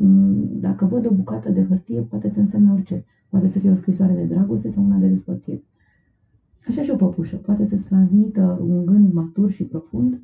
dacă 0.59 0.85
văd 0.85 1.05
o 1.05 1.13
bucată 1.13 1.49
de 1.49 1.65
hârtie, 1.69 2.01
poate 2.01 2.29
să 2.29 2.39
însemne 2.39 2.71
orice. 2.71 3.05
Poate 3.29 3.49
să 3.49 3.59
fie 3.59 3.71
o 3.71 3.75
scrisoare 3.75 4.13
de 4.13 4.23
dragoste 4.23 4.69
sau 4.69 4.83
una 4.83 4.97
de 4.97 5.07
despărțire. 5.07 5.63
Așa 6.67 6.81
și 6.81 6.89
o 6.89 6.95
păpușă. 6.95 7.35
Poate 7.35 7.65
să-ți 7.65 7.87
transmită 7.87 8.59
un 8.67 8.85
gând 8.85 9.13
matur 9.13 9.51
și 9.51 9.63
profund 9.63 10.21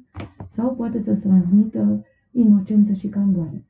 sau 0.50 0.76
poate 0.76 1.02
să-ți 1.02 1.22
transmită 1.22 2.06
inocență 2.32 2.94
și 2.94 3.08
candoare. 3.08 3.64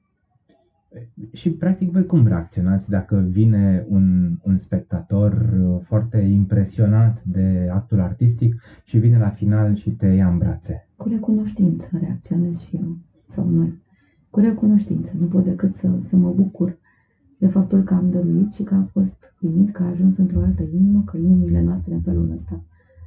Și 1.32 1.52
practic 1.52 1.92
voi 1.92 2.06
cum 2.06 2.28
reacționați 2.28 2.90
dacă 2.90 3.28
vine 3.30 3.86
un, 3.90 4.38
un 4.44 4.58
spectator 4.58 5.60
uh, 5.60 5.80
foarte 5.84 6.18
impresionat 6.18 7.24
de 7.24 7.70
actul 7.74 8.00
artistic 8.00 8.62
și 8.84 8.98
vine 8.98 9.18
la 9.18 9.30
final 9.30 9.76
și 9.76 9.90
te 9.90 10.08
ia 10.08 10.30
în 10.30 10.38
brațe? 10.38 10.88
Cu 10.96 11.08
recunoștință 11.08 11.90
reacționez 12.00 12.60
și 12.60 12.76
eu, 12.76 12.98
sau 13.30 13.50
noi. 13.50 13.82
Cu 14.30 14.40
recunoștință. 14.40 15.12
Nu 15.20 15.26
pot 15.26 15.44
decât 15.44 15.76
să, 15.76 15.90
să 16.10 16.16
mă 16.16 16.32
bucur 16.32 16.78
de 17.38 17.48
faptul 17.48 17.84
că 17.84 17.94
am 17.94 18.10
dăruit 18.10 18.54
și 18.54 18.64
că 18.64 18.76
a 18.76 18.90
fost 18.92 19.18
primit, 19.38 19.72
că 19.72 19.84
a 19.84 19.90
ajuns 19.90 20.18
într-o 20.18 20.40
altă 20.40 20.64
inimă, 20.64 21.04
că 21.06 21.18
inimile 21.18 21.62
noastre 21.62 21.94
în 21.94 22.02
felul 22.02 22.32
ăsta 22.32 22.64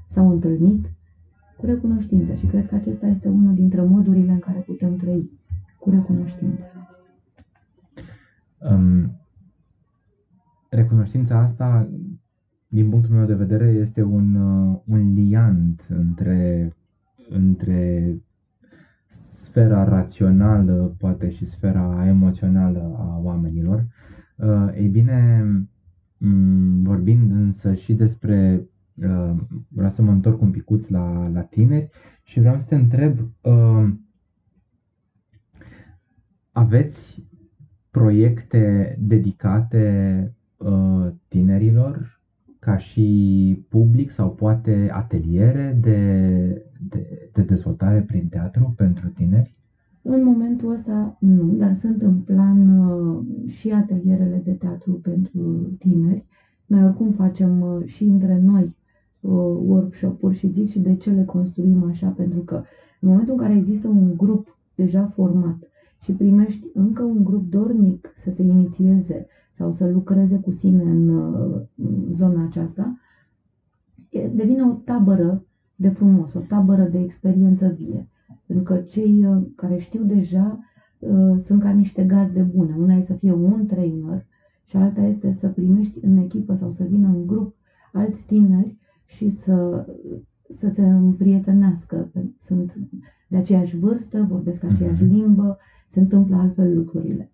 s-au 0.08 0.30
întâlnit 0.30 0.90
cu 1.56 1.66
recunoștință 1.66 2.34
și 2.34 2.46
cred 2.46 2.68
că 2.68 2.74
acesta 2.74 3.06
este 3.06 3.28
unul 3.28 3.54
dintre 3.54 3.82
modurile 3.82 4.32
în 4.32 4.38
care 4.38 4.58
putem 4.58 4.96
trăi 4.96 5.30
cu 5.78 5.90
recunoștință. 5.90 6.62
Um, 8.58 9.20
recunoștința 10.68 11.38
asta, 11.38 11.88
din 12.68 12.90
punctul 12.90 13.14
meu 13.14 13.26
de 13.26 13.34
vedere, 13.34 13.70
este 13.70 14.02
un, 14.02 14.34
uh, 14.34 14.78
un 14.86 15.12
liant 15.14 15.86
între, 15.88 16.72
între 17.28 18.16
sfera 19.52 19.84
rațională, 19.84 20.94
poate 20.98 21.30
și 21.30 21.44
sfera 21.44 22.06
emoțională 22.06 22.94
a 22.98 23.20
oamenilor. 23.22 23.86
Uh, 24.36 24.72
ei 24.74 24.88
bine, 24.88 25.44
um, 26.18 26.82
vorbind 26.82 27.30
însă 27.30 27.74
și 27.74 27.94
despre, 27.94 28.66
uh, 28.94 29.34
vreau 29.68 29.90
să 29.90 30.02
mă 30.02 30.10
întorc 30.10 30.40
un 30.40 30.50
picuț 30.50 30.88
la, 30.88 31.28
la 31.28 31.40
tineri 31.40 31.88
și 32.22 32.40
vreau 32.40 32.58
să 32.58 32.66
te 32.68 32.74
întreb, 32.74 33.18
uh, 33.40 33.88
aveți 36.52 37.26
proiecte 37.90 38.96
dedicate 39.00 40.34
uh, 40.56 41.08
tinerilor 41.28 42.20
ca 42.58 42.76
și 42.76 43.66
public 43.68 44.10
sau 44.10 44.30
poate 44.30 44.90
ateliere 44.92 45.78
de, 45.80 46.71
de, 46.88 47.30
de 47.32 47.42
dezvoltare 47.42 48.00
prin 48.00 48.28
teatru 48.28 48.74
pentru 48.76 49.08
tineri? 49.08 49.54
În 50.02 50.24
momentul 50.24 50.70
ăsta 50.72 51.16
nu, 51.20 51.54
dar 51.56 51.74
sunt 51.74 52.02
în 52.02 52.18
plan 52.18 52.78
uh, 52.78 53.24
și 53.46 53.70
atelierele 53.70 54.40
de 54.44 54.52
teatru 54.52 54.92
pentru 54.92 55.70
tineri. 55.78 56.24
Noi 56.66 56.84
oricum 56.84 57.10
facem 57.10 57.60
uh, 57.60 57.84
și 57.84 58.04
între 58.04 58.40
noi 58.40 58.62
uh, 59.20 59.30
workshop-uri 59.66 60.36
și 60.36 60.48
zic 60.48 60.70
și 60.70 60.78
de 60.78 60.96
ce 60.96 61.10
le 61.10 61.24
construim 61.24 61.84
așa, 61.84 62.08
pentru 62.08 62.40
că 62.40 62.62
în 63.00 63.08
momentul 63.08 63.34
în 63.34 63.40
care 63.40 63.54
există 63.54 63.88
un 63.88 64.16
grup 64.16 64.56
deja 64.74 65.06
format 65.14 65.58
și 66.00 66.12
primești 66.12 66.66
încă 66.74 67.02
un 67.02 67.24
grup 67.24 67.50
dornic 67.50 68.14
să 68.24 68.30
se 68.30 68.42
inițieze 68.42 69.26
sau 69.58 69.72
să 69.72 69.90
lucreze 69.90 70.36
cu 70.36 70.50
sine 70.50 70.82
în, 70.82 71.08
în 71.76 72.14
zona 72.14 72.44
aceasta, 72.44 72.96
devine 74.10 74.62
o 74.62 74.72
tabără 74.84 75.44
de 75.76 75.88
frumos, 75.88 76.34
o 76.34 76.40
tabără 76.40 76.82
de 76.82 76.98
experiență 76.98 77.68
vie. 77.68 78.08
Pentru 78.46 78.64
că 78.64 78.80
cei 78.80 79.26
uh, 79.26 79.42
care 79.56 79.78
știu 79.78 80.04
deja 80.04 80.58
uh, 80.98 81.38
sunt 81.44 81.62
ca 81.62 81.70
niște 81.70 82.04
gazde 82.04 82.42
bune. 82.42 82.74
Una 82.78 82.94
e 82.94 83.02
să 83.02 83.12
fie 83.14 83.32
un 83.32 83.66
trainer 83.66 84.26
și 84.64 84.76
alta 84.76 85.00
este 85.02 85.32
să 85.32 85.48
primești 85.48 85.98
în 86.04 86.16
echipă 86.16 86.56
sau 86.56 86.72
să 86.72 86.84
vină 86.84 87.08
în 87.08 87.26
grup 87.26 87.54
alți 87.92 88.26
tineri 88.26 88.76
și 89.06 89.30
să, 89.30 89.86
să 90.48 90.68
se 90.68 90.82
împrietenească. 90.82 92.10
Sunt 92.46 92.74
de 93.28 93.36
aceeași 93.36 93.76
vârstă, 93.76 94.26
vorbesc 94.28 94.64
aceeași 94.64 95.02
mhm. 95.02 95.14
limbă, 95.14 95.58
se 95.92 96.00
întâmplă 96.00 96.36
altfel 96.36 96.76
lucrurile. 96.76 97.31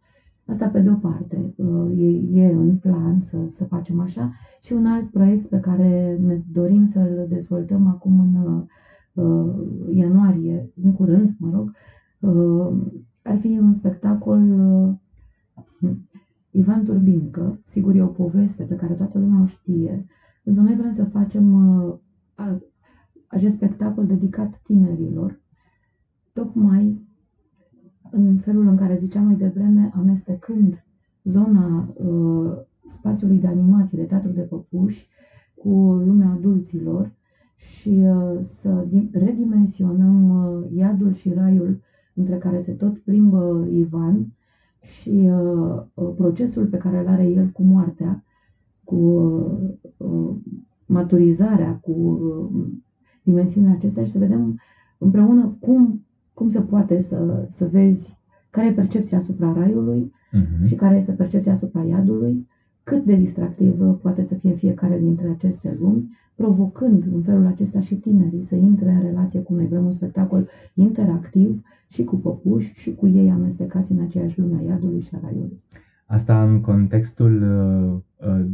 Asta 0.48 0.68
pe 0.68 0.80
de 0.80 0.90
o 0.90 0.94
parte, 0.94 1.54
uh, 1.56 1.92
e, 1.96 2.40
e 2.40 2.52
în 2.52 2.76
plan 2.76 3.20
să, 3.20 3.36
să 3.52 3.64
facem 3.64 4.00
așa. 4.00 4.32
Și 4.60 4.72
un 4.72 4.86
alt 4.86 5.10
proiect 5.10 5.48
pe 5.48 5.60
care 5.60 6.18
ne 6.20 6.42
dorim 6.52 6.86
să-l 6.86 7.26
dezvoltăm 7.28 7.86
acum 7.86 8.20
în 8.20 8.34
uh, 8.44 8.64
ianuarie, 9.94 10.70
în 10.82 10.92
curând, 10.92 11.34
mă 11.38 11.50
rog, 11.54 11.72
uh, 12.20 12.76
ar 13.22 13.38
fi 13.38 13.58
un 13.58 13.72
spectacol 13.72 14.40
uh, 15.80 15.90
Ivan 16.50 16.84
Turbincă, 16.84 17.60
sigur 17.70 17.94
e 17.94 18.02
o 18.02 18.06
poveste 18.06 18.62
pe 18.62 18.76
care 18.76 18.94
toată 18.94 19.18
lumea 19.18 19.42
o 19.42 19.46
știe, 19.46 20.06
însă 20.44 20.60
noi 20.60 20.74
vrem 20.74 20.94
să 20.94 21.04
facem 21.04 21.52
uh, 21.52 21.94
acest 23.26 23.54
spectacol 23.54 24.06
dedicat 24.06 24.60
tinerilor, 24.64 25.40
tocmai 26.32 27.07
în 28.10 28.36
felul 28.36 28.66
în 28.66 28.76
care 28.76 28.98
ziceam 29.00 29.24
mai 29.24 29.34
devreme, 29.34 29.90
amestecând 29.94 30.84
zona 31.24 31.88
uh, 31.94 32.52
spațiului 32.88 33.38
de 33.38 33.46
animație, 33.46 33.98
de 33.98 34.04
teatru 34.04 34.30
de 34.30 34.40
păpuși, 34.40 35.08
cu 35.54 35.68
lumea 36.06 36.28
adulților 36.28 37.12
și 37.56 37.88
uh, 37.88 38.38
să 38.42 38.86
redimensionăm 39.12 40.28
uh, 40.28 40.66
iadul 40.74 41.12
și 41.12 41.32
raiul 41.32 41.80
între 42.14 42.36
care 42.36 42.62
se 42.62 42.72
tot 42.72 42.98
plimbă 42.98 43.66
Ivan 43.70 44.26
și 44.80 45.10
uh, 45.10 45.82
uh, 45.94 46.08
procesul 46.16 46.66
pe 46.66 46.76
care 46.76 46.98
îl 46.98 47.06
are 47.06 47.26
el 47.26 47.46
cu 47.48 47.62
moartea, 47.62 48.24
cu 48.84 48.96
uh, 49.96 50.30
maturizarea, 50.86 51.78
cu 51.82 52.20
dimensiunea 53.22 53.72
acestea 53.72 54.04
și 54.04 54.10
să 54.10 54.18
vedem 54.18 54.60
împreună 54.98 55.56
cum 55.60 56.06
cum 56.38 56.48
se 56.48 56.60
poate 56.60 57.02
să, 57.02 57.48
să 57.56 57.68
vezi 57.72 58.16
care 58.50 58.66
e 58.66 58.72
percepția 58.72 59.18
asupra 59.18 59.52
raiului 59.52 60.12
uh-huh. 60.12 60.66
și 60.66 60.74
care 60.74 60.96
este 60.96 61.12
percepția 61.12 61.52
asupra 61.52 61.84
iadului, 61.84 62.46
cât 62.82 63.04
de 63.04 63.14
distractiv 63.14 63.80
poate 64.02 64.24
să 64.24 64.34
fie 64.34 64.52
fiecare 64.52 64.98
dintre 64.98 65.28
aceste 65.28 65.76
lumi, 65.80 66.16
provocând 66.34 67.04
în 67.12 67.22
felul 67.22 67.46
acesta 67.46 67.80
și 67.80 67.94
tinerii 67.94 68.44
să 68.44 68.54
intre 68.54 68.90
în 68.90 69.02
relație 69.02 69.40
cu 69.40 69.54
noi. 69.54 69.66
Vrem 69.66 69.84
un 69.84 69.92
spectacol 69.92 70.48
interactiv 70.74 71.62
și 71.88 72.04
cu 72.04 72.16
păpuși 72.16 72.72
și 72.76 72.94
cu 72.94 73.08
ei 73.08 73.30
amestecați 73.30 73.92
în 73.92 74.00
aceeași 74.00 74.40
lume 74.40 74.58
a 74.58 74.62
iadului 74.62 75.00
și 75.00 75.10
a 75.14 75.18
raiului. 75.22 75.62
Asta 76.06 76.42
în 76.42 76.60
contextul 76.60 77.42
uh, 77.42 78.28
uh, 78.28 78.46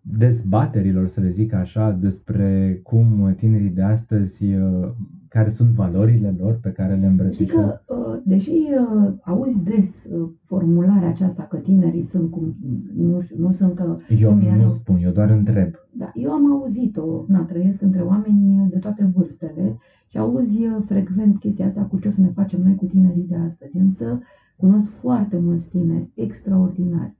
dezbaterilor, 0.00 1.06
să 1.06 1.20
le 1.20 1.30
zic 1.30 1.52
așa, 1.52 1.90
despre 1.90 2.80
cum 2.82 3.34
tinerii 3.36 3.70
de 3.70 3.82
astăzi 3.82 4.54
uh, 4.54 4.88
care 5.28 5.50
sunt 5.50 5.68
valorile 5.70 6.34
lor 6.38 6.58
pe 6.62 6.70
care 6.70 6.90
le 6.90 6.96
Știi 6.96 7.08
îmbrățișăm? 7.08 7.80
că, 7.86 7.94
uh, 7.94 8.20
deși 8.24 8.50
uh, 8.50 9.12
auzi 9.22 9.62
des 9.62 10.04
uh, 10.04 10.28
formularea 10.44 11.08
aceasta 11.08 11.42
că 11.42 11.56
tinerii 11.56 12.02
sunt 12.04 12.30
cum, 12.30 12.54
nu, 12.96 13.20
știu, 13.20 13.36
nu 13.38 13.52
sunt 13.52 13.74
că 13.74 13.96
Eu 14.18 14.28
cum 14.30 14.40
erau. 14.40 14.62
nu 14.62 14.68
spun, 14.70 14.96
eu 15.02 15.10
doar 15.10 15.30
întreb. 15.30 15.70
Da, 15.92 16.10
eu 16.14 16.32
am 16.32 16.52
auzit-o, 16.52 17.24
na, 17.28 17.40
trăiesc 17.44 17.82
între 17.82 18.00
oameni 18.00 18.68
de 18.70 18.78
toate 18.78 19.10
vârstele 19.14 19.78
și 20.08 20.18
auzi 20.18 20.62
uh, 20.66 20.76
frecvent 20.86 21.38
chestia 21.38 21.66
asta 21.66 21.82
cu 21.82 21.98
ce 21.98 22.08
o 22.08 22.10
să 22.10 22.20
ne 22.20 22.30
facem 22.34 22.60
noi 22.62 22.74
cu 22.74 22.84
tinerii 22.84 23.26
de 23.28 23.36
astăzi. 23.36 23.76
Însă 23.76 24.20
cunosc 24.56 24.88
foarte 24.88 25.38
mulți 25.38 25.68
tineri 25.70 26.10
extraordinari, 26.14 27.14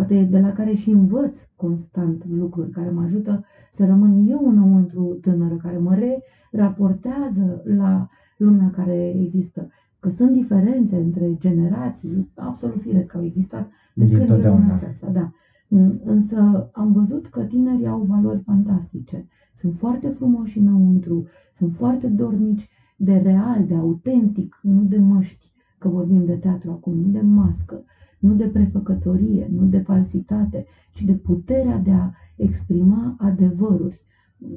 poate 0.00 0.22
de 0.24 0.38
la 0.38 0.52
care 0.52 0.74
și 0.74 0.90
învăț 0.90 1.36
constant 1.56 2.24
lucruri 2.28 2.70
care 2.70 2.90
mă 2.90 3.02
ajută 3.02 3.44
să 3.72 3.84
rămân 3.84 4.26
eu 4.28 4.48
înăuntru 4.48 5.18
tânără, 5.20 5.54
care 5.54 5.78
mă 5.78 5.98
raportează 6.50 7.62
la 7.64 8.08
lumea 8.36 8.70
care 8.70 9.14
există. 9.20 9.68
Că 9.98 10.08
sunt 10.08 10.30
diferențe 10.30 10.96
între 10.96 11.36
generații, 11.38 12.30
absolut 12.34 12.80
firesc 12.80 13.06
că 13.06 13.16
au 13.16 13.24
existat 13.24 13.70
de 13.94 14.04
când 14.04 14.12
e 14.12 14.16
Dintotdeauna. 14.16 14.60
lumea 14.60 14.74
aceasta, 14.74 15.08
da. 15.10 15.32
Mm, 15.68 16.00
Însă 16.04 16.70
am 16.72 16.92
văzut 16.92 17.26
că 17.26 17.40
tinerii 17.42 17.86
au 17.86 18.00
valori 18.00 18.42
fantastice. 18.42 19.26
Sunt 19.60 19.76
foarte 19.76 20.08
frumoși 20.08 20.58
înăuntru, 20.58 21.26
sunt 21.56 21.74
foarte 21.74 22.06
dornici 22.06 22.68
de 22.96 23.16
real, 23.16 23.64
de 23.66 23.74
autentic, 23.74 24.58
nu 24.62 24.82
de 24.82 24.98
măști, 24.98 25.52
că 25.78 25.88
vorbim 25.88 26.24
de 26.24 26.34
teatru 26.34 26.70
acum, 26.70 26.94
nu 26.94 27.08
de 27.08 27.20
mască, 27.20 27.84
nu 28.20 28.34
de 28.34 28.44
prefăcătorie, 28.44 29.50
nu 29.52 29.66
de 29.66 29.78
falsitate, 29.78 30.66
ci 30.92 31.02
de 31.04 31.12
puterea 31.12 31.78
de 31.78 31.90
a 31.90 32.10
exprima 32.36 33.16
adevăruri, 33.18 34.00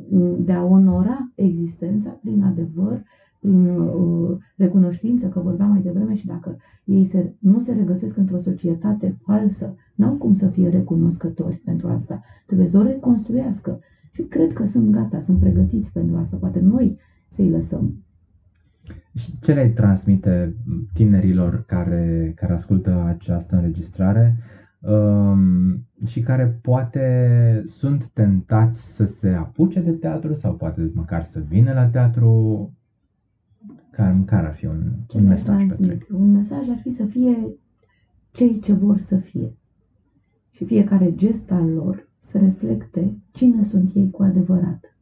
mm, 0.09 0.43
de 0.43 0.51
a 0.51 0.63
onora 0.63 1.31
existența 1.35 2.09
prin 2.09 2.43
adevăr, 2.43 3.03
prin 3.39 3.65
uh, 3.79 4.37
recunoștință, 4.55 5.27
că 5.27 5.39
vorbeam 5.39 5.69
mai 5.69 5.81
devreme 5.81 6.15
și 6.15 6.25
dacă 6.25 6.57
ei 6.83 7.05
se, 7.05 7.33
nu 7.39 7.59
se 7.59 7.73
regăsesc 7.73 8.17
într-o 8.17 8.39
societate 8.39 9.17
falsă, 9.21 9.75
n-au 9.95 10.13
cum 10.13 10.35
să 10.35 10.47
fie 10.47 10.69
recunoscători 10.69 11.61
pentru 11.65 11.87
asta. 11.87 12.21
Trebuie 12.45 12.67
să 12.67 12.77
o 12.77 12.81
reconstruiască. 12.81 13.79
Și 14.11 14.21
cred 14.21 14.53
că 14.53 14.65
sunt 14.65 14.91
gata, 14.91 15.21
sunt 15.21 15.39
pregătiți 15.39 15.91
pentru 15.91 16.15
asta. 16.15 16.35
Poate 16.37 16.59
noi 16.59 16.97
să-i 17.29 17.49
lăsăm. 17.49 18.03
Și 19.15 19.39
ce 19.39 19.53
le 19.53 19.69
transmite 19.69 20.55
tinerilor 20.93 21.63
care, 21.67 22.33
care 22.35 22.53
ascultă 22.53 23.03
această 23.07 23.55
înregistrare 23.55 24.37
um, 24.79 25.85
și 26.05 26.19
care 26.21 26.59
poate 26.61 27.63
sunt 27.65 28.07
tentați 28.07 28.95
să 28.95 29.05
se 29.05 29.29
apuce 29.29 29.79
de 29.81 29.91
teatru 29.91 30.33
sau 30.33 30.53
poate 30.55 30.91
măcar 30.93 31.23
să 31.23 31.39
vină 31.47 31.73
la 31.73 31.85
teatru? 31.87 32.71
Care, 33.91 34.23
care 34.25 34.47
ar 34.47 34.53
fi 34.53 34.65
un, 34.65 34.91
Ce 35.07 35.17
un 35.17 35.23
le 35.23 35.29
mesaj 35.29 35.55
transmit? 35.55 35.87
pentru 35.87 36.07
ei? 36.15 36.19
Un 36.21 36.31
mesaj 36.31 36.69
ar 36.69 36.77
fi 36.81 36.91
să 36.91 37.05
fie 37.05 37.55
cei 38.31 38.59
ce 38.59 38.73
vor 38.73 38.97
să 38.97 39.15
fie. 39.17 39.55
Și 40.51 40.65
fiecare 40.65 41.15
gest 41.15 41.51
al 41.51 41.69
lor 41.69 42.09
să 42.19 42.37
reflecte 42.37 43.17
cine 43.31 43.63
sunt 43.63 43.91
ei 43.95 44.09
cu 44.11 44.23
adevărat. 44.23 44.97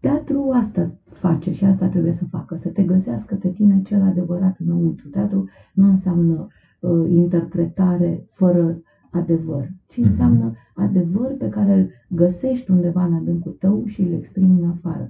Teatru 0.00 0.50
asta 0.54 0.94
face 1.28 1.52
și 1.52 1.64
asta 1.64 1.86
trebuie 1.86 2.12
să 2.12 2.24
facă, 2.24 2.56
să 2.56 2.68
te 2.68 2.82
găsească 2.82 3.34
pe 3.34 3.48
tine 3.48 3.82
cel 3.82 4.02
adevărat 4.02 4.56
înăuntru. 4.64 5.08
Teatru 5.08 5.48
nu 5.74 5.86
înseamnă 5.88 6.46
uh, 6.80 7.10
interpretare 7.10 8.26
fără 8.32 8.82
adevăr, 9.10 9.68
ci 9.86 9.96
Mhm. 9.98 10.08
înseamnă 10.08 10.52
adevăr 10.74 11.34
pe 11.38 11.48
care 11.48 11.74
îl 11.74 11.90
găsești 12.08 12.70
undeva 12.70 13.04
în 13.04 13.14
adâncul 13.14 13.56
tău 13.58 13.82
și 13.86 14.02
îl 14.02 14.12
exprimi 14.12 14.60
în 14.62 14.68
afară. 14.68 15.08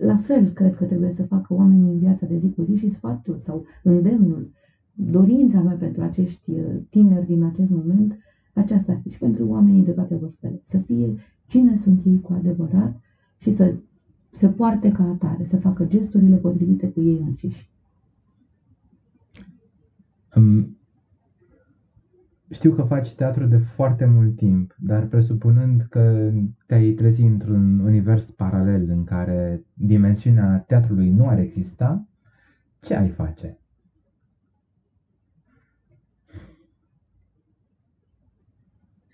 La 0.00 0.16
fel, 0.16 0.48
cred 0.48 0.74
că 0.74 0.84
trebuie 0.84 1.10
să 1.10 1.22
facă 1.22 1.54
oamenii 1.54 1.92
în 1.92 1.98
viața 1.98 2.26
de 2.26 2.36
zi 2.38 2.50
cu 2.56 2.62
zi 2.62 2.74
și 2.76 2.90
sfatul 2.90 3.38
sau 3.44 3.64
îndemnul, 3.82 4.50
dorința 4.92 5.60
mea 5.60 5.74
pentru 5.74 6.02
acești 6.02 6.50
uh, 6.50 6.64
tineri 6.90 7.26
din 7.26 7.44
acest 7.44 7.70
moment, 7.70 8.18
aceasta 8.54 8.92
ar 8.92 8.98
fi 9.02 9.10
și 9.10 9.18
pentru 9.18 9.48
oamenii 9.48 9.84
de 9.84 9.90
toate 9.90 10.14
vârstele. 10.14 10.62
Să 10.70 10.78
fie 10.78 11.14
cine 11.46 11.76
sunt 11.76 12.00
ei 12.04 12.20
cu 12.20 12.32
adevărat 12.32 13.00
și 13.38 13.52
să 13.52 13.74
se 14.36 14.48
poarte 14.48 14.92
ca 14.92 15.02
atare, 15.04 15.44
să 15.44 15.56
facă 15.56 15.84
gesturile 15.84 16.36
potrivite 16.36 16.88
cu 16.90 17.00
ei 17.00 17.18
înșiși. 17.26 17.70
Îmi- 20.28 20.74
Știu 22.50 22.72
că 22.72 22.82
faci 22.82 23.14
teatru 23.14 23.46
de 23.46 23.56
foarte 23.56 24.04
mult 24.04 24.36
timp, 24.36 24.74
dar 24.78 25.06
presupunând 25.06 25.86
că 25.90 26.32
te-ai 26.66 26.90
trezi 26.92 27.22
într-un 27.22 27.78
univers 27.78 28.30
paralel 28.30 28.90
în 28.90 29.04
care 29.04 29.64
dimensiunea 29.72 30.58
teatrului 30.66 31.10
nu 31.10 31.28
ar 31.28 31.38
exista, 31.38 32.06
ce 32.80 32.94
ai 32.94 33.08
face? 33.08 33.58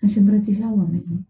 Aș 0.01 0.15
îmbrățișa 0.15 0.73
oamenii. 0.73 1.27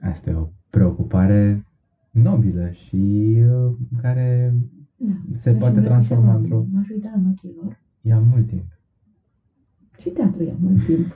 Asta 0.00 0.30
e 0.30 0.34
o 0.34 0.48
preocupare 0.70 1.66
nobilă 2.12 2.70
și 2.70 3.34
uh, 3.38 3.72
care 4.02 4.54
Da. 4.96 5.12
se 5.34 5.50
Aș 5.50 5.58
poate 5.58 5.74
îmbrățișa 5.76 5.94
transforma 5.94 6.26
oamenii. 6.26 6.50
într-o... 6.50 6.66
M-aș 6.72 6.88
uita 6.88 7.12
în 7.16 7.30
ochii 7.30 7.54
lor. 7.62 7.80
Ia 8.00 8.18
mult 8.20 8.46
timp. 8.46 8.64
Și 9.98 10.08
teatru 10.08 10.42
ia 10.42 10.56
mult 10.60 10.84
timp. 10.84 11.06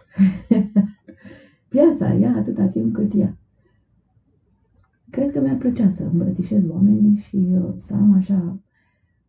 Viața 1.70 2.12
ia 2.12 2.36
atâta 2.36 2.66
timp 2.66 2.94
cât 2.94 3.12
ia. 3.14 3.36
Cred 5.10 5.32
că 5.32 5.40
mi-ar 5.40 5.56
plăcea 5.56 5.88
să 5.88 6.02
îmbrățișez 6.02 6.68
oamenii 6.68 7.16
și 7.16 7.36
uh, 7.36 7.74
să 7.78 7.94
am 7.94 8.12
așa 8.12 8.60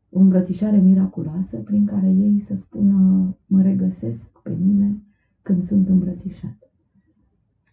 o 0.10 0.20
îmbrățișare 0.20 0.78
miraculoasă 0.78 1.58
prin 1.58 1.86
care 1.86 2.08
ei 2.08 2.40
să 2.40 2.56
spună 2.56 3.36
mă 3.46 3.62
regăsesc 3.62 4.40
pe 4.44 4.58
mine 4.60 5.02
când 5.42 5.64
sunt 5.64 5.88
îmbrățișat. 5.88 6.72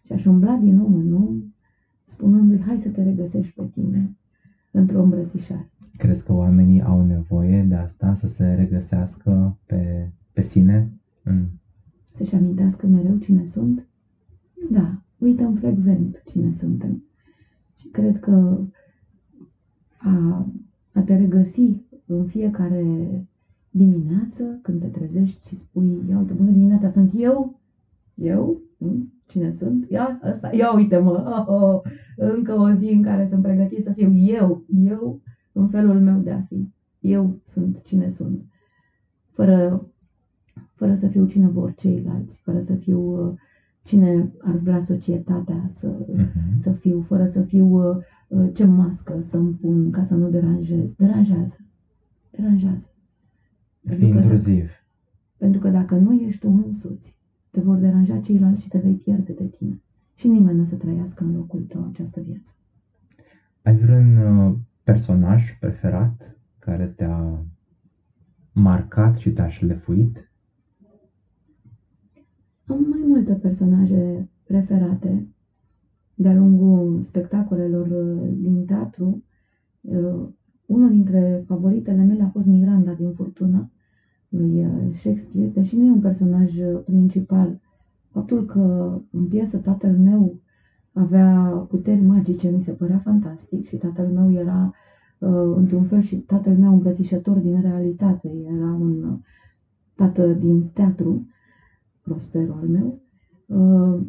Și 0.03 0.11
aș 0.11 0.25
umbla 0.25 0.55
din 0.55 0.79
om 0.79 0.93
în 0.95 1.13
om 1.13 1.54
spunându-i 2.15 2.59
hai 2.59 2.79
să 2.79 2.89
te 2.89 3.03
regăsești 3.03 3.53
pe 3.53 3.63
tine 3.73 4.15
într-o 4.71 5.01
îmbrățișare. 5.03 5.69
Crezi 5.97 6.23
că 6.23 6.33
oamenii 6.33 6.81
au 6.81 7.05
nevoie 7.05 7.63
de 7.63 7.75
asta, 7.75 8.13
să 8.13 8.27
se 8.27 8.53
regăsească 8.53 9.57
pe, 9.65 10.11
pe 10.33 10.41
sine? 10.41 10.91
În... 11.23 11.45
Să-și 12.17 12.35
amintească 12.35 12.87
mereu 12.87 13.17
cine 13.17 13.45
sunt? 13.51 13.87
Da, 14.71 15.01
uităm 15.17 15.55
frecvent 15.55 16.23
cine 16.25 16.53
suntem. 16.57 17.03
Și 17.75 17.87
cred 17.87 18.19
că 18.19 18.59
a, 19.97 20.47
a 20.93 21.01
te 21.01 21.15
regăsi 21.15 21.81
în 22.05 22.25
fiecare 22.25 22.83
dimineață 23.69 24.59
când 24.61 24.81
te 24.81 24.87
trezești 24.87 25.47
și 25.47 25.57
spui, 25.57 26.03
ia 26.09 26.17
uite, 26.19 26.33
bună 26.33 26.51
dimineața, 26.51 26.89
sunt 26.89 27.11
eu? 27.15 27.59
Eu? 28.13 28.61
Hm? 28.77 29.14
Cine 29.27 29.51
sunt? 29.51 29.89
Ia, 29.89 30.19
ăsta, 30.31 30.49
ia 30.53 30.73
uite-mă, 30.75 31.45
oh, 31.47 31.61
oh, 31.61 31.81
încă 32.15 32.53
o 32.59 32.71
zi 32.73 32.85
în 32.85 33.01
care 33.01 33.27
sunt 33.27 33.41
pregătit 33.41 33.83
să 33.83 33.91
fiu 33.91 34.13
eu, 34.13 34.63
eu, 34.83 35.21
în 35.51 35.67
felul 35.67 35.99
meu 35.99 36.19
de 36.19 36.31
a 36.31 36.41
fi. 36.41 36.69
Eu 36.99 37.39
sunt 37.51 37.81
cine 37.81 38.09
sunt. 38.09 38.45
Fără, 39.31 39.87
fără 40.73 40.95
să 40.95 41.07
fiu 41.07 41.25
cine 41.27 41.47
vor 41.47 41.73
ceilalți, 41.77 42.41
fără 42.43 42.61
să 42.61 42.73
fiu 42.75 42.99
uh, 43.27 43.33
cine 43.83 44.31
ar 44.41 44.55
vrea 44.55 44.79
societatea 44.79 45.71
să, 45.79 45.87
Mhm. 46.15 46.61
să 46.61 46.71
fiu, 46.71 47.01
fără 47.01 47.27
să 47.27 47.41
fiu 47.41 47.65
uh, 47.89 47.97
uh, 48.27 48.49
ce 48.53 48.65
mască 48.65 49.23
să-mi 49.29 49.53
pun 49.53 49.91
ca 49.91 50.03
să 50.05 50.13
nu 50.15 50.29
deranjez. 50.29 50.93
Deranjează. 50.93 51.57
Deranjează. 52.31 52.89
Fi 53.81 53.87
Pentru 53.87 54.07
că, 54.09 54.17
intruziv. 54.17 54.69
pentru 55.37 55.59
că 55.59 55.69
dacă 55.69 55.95
nu 55.95 56.13
ești 56.13 56.39
tu 56.39 56.61
însuți, 56.65 57.15
te 57.55 57.61
vor 57.61 57.77
deranja 57.77 58.19
ceilalți 58.19 58.61
și 58.61 58.67
te 58.67 58.77
vei 58.77 58.93
pierde 58.93 59.33
de 59.33 59.45
tine. 59.45 59.81
Și 60.15 60.27
nimeni 60.27 60.57
nu 60.57 60.63
o 60.63 60.65
să 60.65 60.75
trăiască 60.75 61.23
în 61.23 61.35
locul 61.35 61.61
tău 61.61 61.87
această 61.89 62.21
viață. 62.21 62.55
Ai 63.61 63.75
vreun 63.75 64.17
uh, 64.17 64.55
personaj 64.83 65.57
preferat 65.59 66.37
care 66.59 66.85
te-a 66.85 67.45
marcat 68.53 69.17
și 69.17 69.31
te-a 69.31 69.49
șlefuit? 69.49 70.31
Am 72.65 72.85
mai 72.89 73.03
multe 73.07 73.33
personaje 73.33 74.29
preferate 74.43 75.27
de-a 76.13 76.33
lungul 76.33 77.03
spectacolelor 77.03 77.87
uh, 77.87 78.29
din 78.37 78.65
teatru. 78.65 79.23
Uh, 79.81 80.27
Unul 80.65 80.89
dintre 80.89 81.43
favoritele 81.47 82.03
mele 82.03 82.23
a 82.23 82.29
fost 82.29 82.45
Miranda 82.45 82.93
din 82.93 83.13
Furtună 83.13 83.71
lui 84.37 84.65
uh, 84.65 84.97
Shakespeare, 84.99 85.51
deși 85.53 85.75
nu 85.75 85.85
e 85.85 85.91
un 85.91 85.99
personaj 85.99 86.57
uh, 86.57 86.79
principal. 86.85 87.59
Faptul 88.11 88.45
că 88.45 88.97
în 89.11 89.25
piesă 89.25 89.57
tatăl 89.57 89.97
meu 89.97 90.39
avea 90.93 91.65
puteri 91.69 92.01
magice 92.01 92.49
mi 92.49 92.61
se 92.61 92.71
părea 92.71 93.01
fantastic 93.03 93.67
și 93.67 93.75
tatăl 93.75 94.07
meu 94.07 94.31
era 94.31 94.73
uh, 95.17 95.53
într-un 95.55 95.83
fel 95.83 96.01
și 96.01 96.15
tatăl 96.15 96.57
meu 96.57 96.71
îmbrățișător 96.71 97.37
din 97.37 97.61
realitate. 97.61 98.31
Era 98.55 98.77
un 98.79 99.03
uh, 99.03 99.17
tată 99.95 100.27
din 100.27 100.69
teatru, 100.73 101.27
Prospero 102.01 102.53
al 102.53 102.67
meu. 102.67 102.99
Uh, 103.45 104.01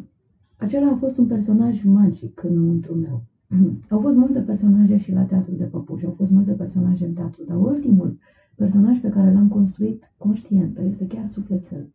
acela 0.57 0.91
a 0.91 0.95
fost 0.95 1.17
un 1.17 1.25
personaj 1.25 1.83
magic 1.83 2.43
înăuntru 2.43 2.95
meu. 2.95 3.23
au 3.89 3.99
fost 3.99 4.15
multe 4.15 4.39
personaje 4.39 4.97
și 4.97 5.11
la 5.11 5.21
teatru 5.21 5.53
de 5.53 5.63
păpuși, 5.63 6.05
au 6.05 6.13
fost 6.17 6.31
multe 6.31 6.51
personaje 6.51 7.05
în 7.05 7.13
teatru, 7.13 7.43
dar 7.47 7.57
ultimul 7.57 8.17
personaj 8.57 8.99
pe 8.99 9.09
care 9.09 9.31
l-am 9.33 9.47
construit 9.47 10.13
conștient 10.17 10.77
este 10.77 11.07
chiar 11.07 11.27
sufletel. 11.27 11.93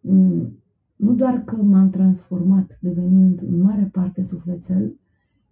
Mm, 0.00 0.58
nu 0.96 1.14
doar 1.14 1.44
că 1.44 1.56
m-am 1.56 1.90
transformat, 1.90 2.78
devenind 2.80 3.40
în 3.40 3.60
mare 3.60 3.88
parte 3.92 4.22
sufletel 4.22 4.96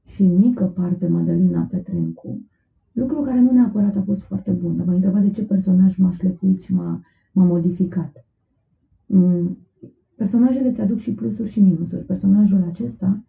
și 0.06 0.22
în 0.22 0.38
mică 0.38 0.64
parte 0.64 1.06
Madalina 1.08 1.62
Petrencu, 1.62 2.46
lucru 2.92 3.20
care 3.20 3.40
nu 3.40 3.52
neapărat 3.52 3.96
a 3.96 4.02
fost 4.02 4.22
foarte 4.22 4.50
bun, 4.50 4.76
dar 4.76 4.86
m-a 4.86 4.92
întrebat 4.92 5.22
de 5.22 5.30
ce 5.30 5.42
personaj 5.42 5.96
m-a 5.96 6.12
șlefuit 6.12 6.60
și 6.60 6.74
m-a, 6.74 7.00
m-a 7.32 7.44
modificat. 7.44 8.24
Mm, 9.06 9.58
personajele 10.16 10.68
îți 10.68 10.80
aduc 10.80 10.98
și 10.98 11.12
plusuri 11.12 11.50
și 11.50 11.60
minusuri. 11.60 12.04
Personajul 12.04 12.62
acesta 12.62 13.24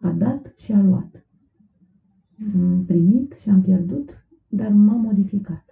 a 0.00 0.10
dat 0.10 0.54
și 0.56 0.72
a 0.72 0.82
luat. 0.82 1.26
Am 2.54 2.84
primit 2.86 3.32
și 3.32 3.48
am 3.48 3.62
pierdut, 3.62 4.26
dar 4.48 4.68
m-a 4.72 4.96
modificat. 4.96 5.71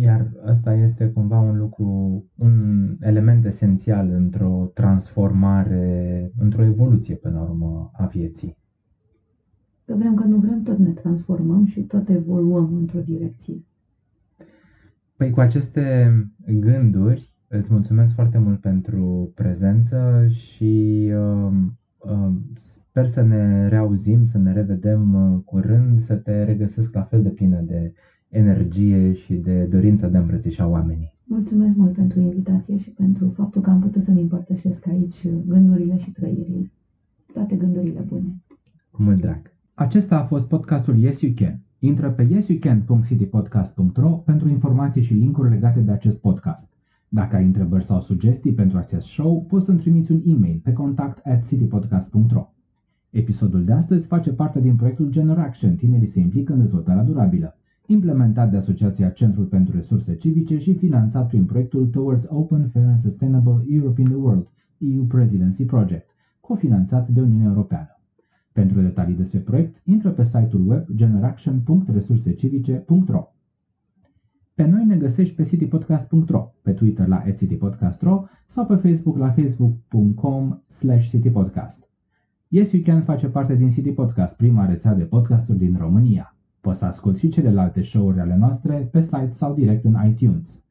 Iar 0.00 0.32
asta 0.44 0.74
este 0.74 1.06
cumva 1.08 1.38
un 1.40 1.58
lucru, 1.58 2.24
un 2.34 2.96
element 3.00 3.44
esențial 3.44 4.10
într-o 4.10 4.70
transformare, 4.74 6.30
într-o 6.38 6.62
evoluție 6.64 7.14
până 7.14 7.34
la 7.34 7.42
urmă 7.42 7.90
a 7.92 8.06
vieții. 8.06 8.56
Că 9.84 9.94
vrem 9.94 10.14
că 10.14 10.24
nu 10.24 10.36
vrem, 10.36 10.62
tot 10.62 10.78
ne 10.78 10.90
transformăm 10.90 11.66
și 11.66 11.80
tot 11.80 12.08
evoluăm 12.08 12.74
într-o 12.74 13.00
direcție. 13.00 13.64
Păi 15.16 15.30
cu 15.30 15.40
aceste 15.40 16.12
gânduri 16.46 17.34
îți 17.48 17.72
mulțumesc 17.72 18.14
foarte 18.14 18.38
mult 18.38 18.60
pentru 18.60 19.32
prezență 19.34 20.26
și 20.28 21.10
uh, 21.14 21.52
uh, 21.98 22.32
sper 22.58 23.06
să 23.06 23.22
ne 23.22 23.68
reauzim, 23.68 24.26
să 24.26 24.38
ne 24.38 24.52
revedem 24.52 25.14
uh, 25.14 25.40
curând, 25.44 26.04
să 26.04 26.14
te 26.14 26.44
regăsesc 26.44 26.94
la 26.94 27.02
fel 27.02 27.22
de 27.22 27.28
plină 27.28 27.60
de 27.60 27.92
energie 28.32 29.12
și 29.12 29.34
de 29.34 29.64
dorința 29.64 30.08
de 30.08 30.16
a 30.16 30.20
îmbrățișa 30.20 30.66
oamenii. 30.66 31.14
Mulțumesc 31.24 31.76
mult 31.76 31.92
pentru 31.92 32.20
invitație 32.20 32.78
și 32.78 32.90
pentru 32.90 33.32
faptul 33.36 33.60
că 33.62 33.70
am 33.70 33.80
putut 33.80 34.04
să-mi 34.04 34.20
împărtășesc 34.20 34.86
aici 34.86 35.26
gândurile 35.46 35.98
și 35.98 36.10
trăirile. 36.10 36.70
Toate 37.32 37.56
gândurile 37.56 38.00
bune. 38.00 38.42
Cu 38.90 39.02
mult 39.02 39.20
drag. 39.20 39.40
Acesta 39.74 40.18
a 40.18 40.24
fost 40.24 40.48
podcastul 40.48 40.98
Yes 40.98 41.20
You 41.20 41.32
Can. 41.34 41.60
Intră 41.78 42.10
pe 42.10 42.22
yesyoucan.citypodcast.ro 42.22 44.08
pentru 44.08 44.48
informații 44.48 45.02
și 45.02 45.14
linkuri 45.14 45.50
legate 45.50 45.80
de 45.80 45.90
acest 45.90 46.16
podcast. 46.18 46.68
Dacă 47.08 47.36
ai 47.36 47.44
întrebări 47.44 47.84
sau 47.84 48.00
sugestii 48.00 48.52
pentru 48.52 48.78
acest 48.78 49.06
show, 49.06 49.44
poți 49.48 49.64
să-mi 49.64 49.78
trimiți 49.78 50.12
un 50.12 50.22
e-mail 50.24 50.60
pe 50.64 50.72
contact 50.72 51.26
at 51.26 51.46
citypodcast.ro. 51.46 52.52
Episodul 53.10 53.64
de 53.64 53.72
astăzi 53.72 54.06
face 54.06 54.32
parte 54.32 54.60
din 54.60 54.76
proiectul 54.76 55.10
Generaction, 55.10 55.74
tinerii 55.76 56.08
se 56.08 56.20
implică 56.20 56.52
în 56.52 56.58
dezvoltarea 56.58 57.02
durabilă 57.02 57.56
implementat 57.86 58.50
de 58.50 58.56
Asociația 58.56 59.10
Centrul 59.10 59.44
pentru 59.44 59.76
Resurse 59.76 60.16
Civice 60.16 60.58
și 60.58 60.74
finanțat 60.74 61.28
prin 61.28 61.44
proiectul 61.44 61.86
Towards 61.86 62.24
Open, 62.28 62.68
Fair 62.68 62.86
and 62.86 63.00
Sustainable 63.00 63.64
Europe 63.68 64.00
in 64.00 64.06
the 64.06 64.16
World, 64.16 64.48
EU 64.78 65.02
Presidency 65.02 65.64
Project, 65.64 66.10
cofinanțat 66.40 67.08
de 67.08 67.20
Uniunea 67.20 67.46
Europeană. 67.46 67.96
Pentru 68.52 68.80
detalii 68.80 69.14
despre 69.14 69.38
proiect, 69.38 69.80
intră 69.84 70.10
pe 70.10 70.24
site-ul 70.24 70.68
web 70.68 70.84
generaction.resursecivice.ro 70.94 73.32
Pe 74.54 74.66
noi 74.66 74.84
ne 74.84 74.96
găsești 74.96 75.34
pe 75.34 75.44
citypodcast.ro, 75.44 76.52
pe 76.62 76.72
Twitter 76.72 77.06
la 77.06 77.22
citypodcast.ro 77.36 78.24
sau 78.46 78.66
pe 78.66 78.74
Facebook 78.74 79.16
la 79.16 79.30
facebook.com 79.30 80.62
slash 80.68 81.08
citypodcast. 81.08 81.88
Yes 82.48 82.72
You 82.72 82.82
Can 82.82 83.02
face 83.02 83.26
parte 83.26 83.56
din 83.56 83.70
City 83.70 83.90
Podcast, 83.90 84.36
prima 84.36 84.66
rețea 84.66 84.94
de 84.94 85.04
podcasturi 85.04 85.58
din 85.58 85.76
România. 85.78 86.31
Poți 86.62 86.78
să 86.78 86.84
asculti 86.84 87.18
și 87.18 87.28
celelalte 87.28 87.82
show-uri 87.82 88.20
ale 88.20 88.36
noastre 88.36 88.88
pe 88.92 89.00
site 89.00 89.30
sau 89.32 89.54
direct 89.54 89.84
în 89.84 89.96
iTunes. 90.06 90.62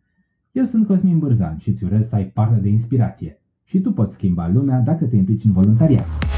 Eu 0.51 0.65
sunt 0.65 0.87
Cosmin 0.87 1.19
Bârzan 1.19 1.57
și 1.57 1.69
îți 1.69 1.83
urez 1.83 2.07
să 2.07 2.15
ai 2.15 2.25
parte 2.25 2.59
de 2.59 2.69
inspirație. 2.69 3.39
Și 3.63 3.79
tu 3.81 3.91
poți 3.91 4.13
schimba 4.13 4.47
lumea 4.47 4.79
dacă 4.79 5.05
te 5.05 5.15
implici 5.15 5.43
în 5.43 5.51
voluntariat. 5.51 6.30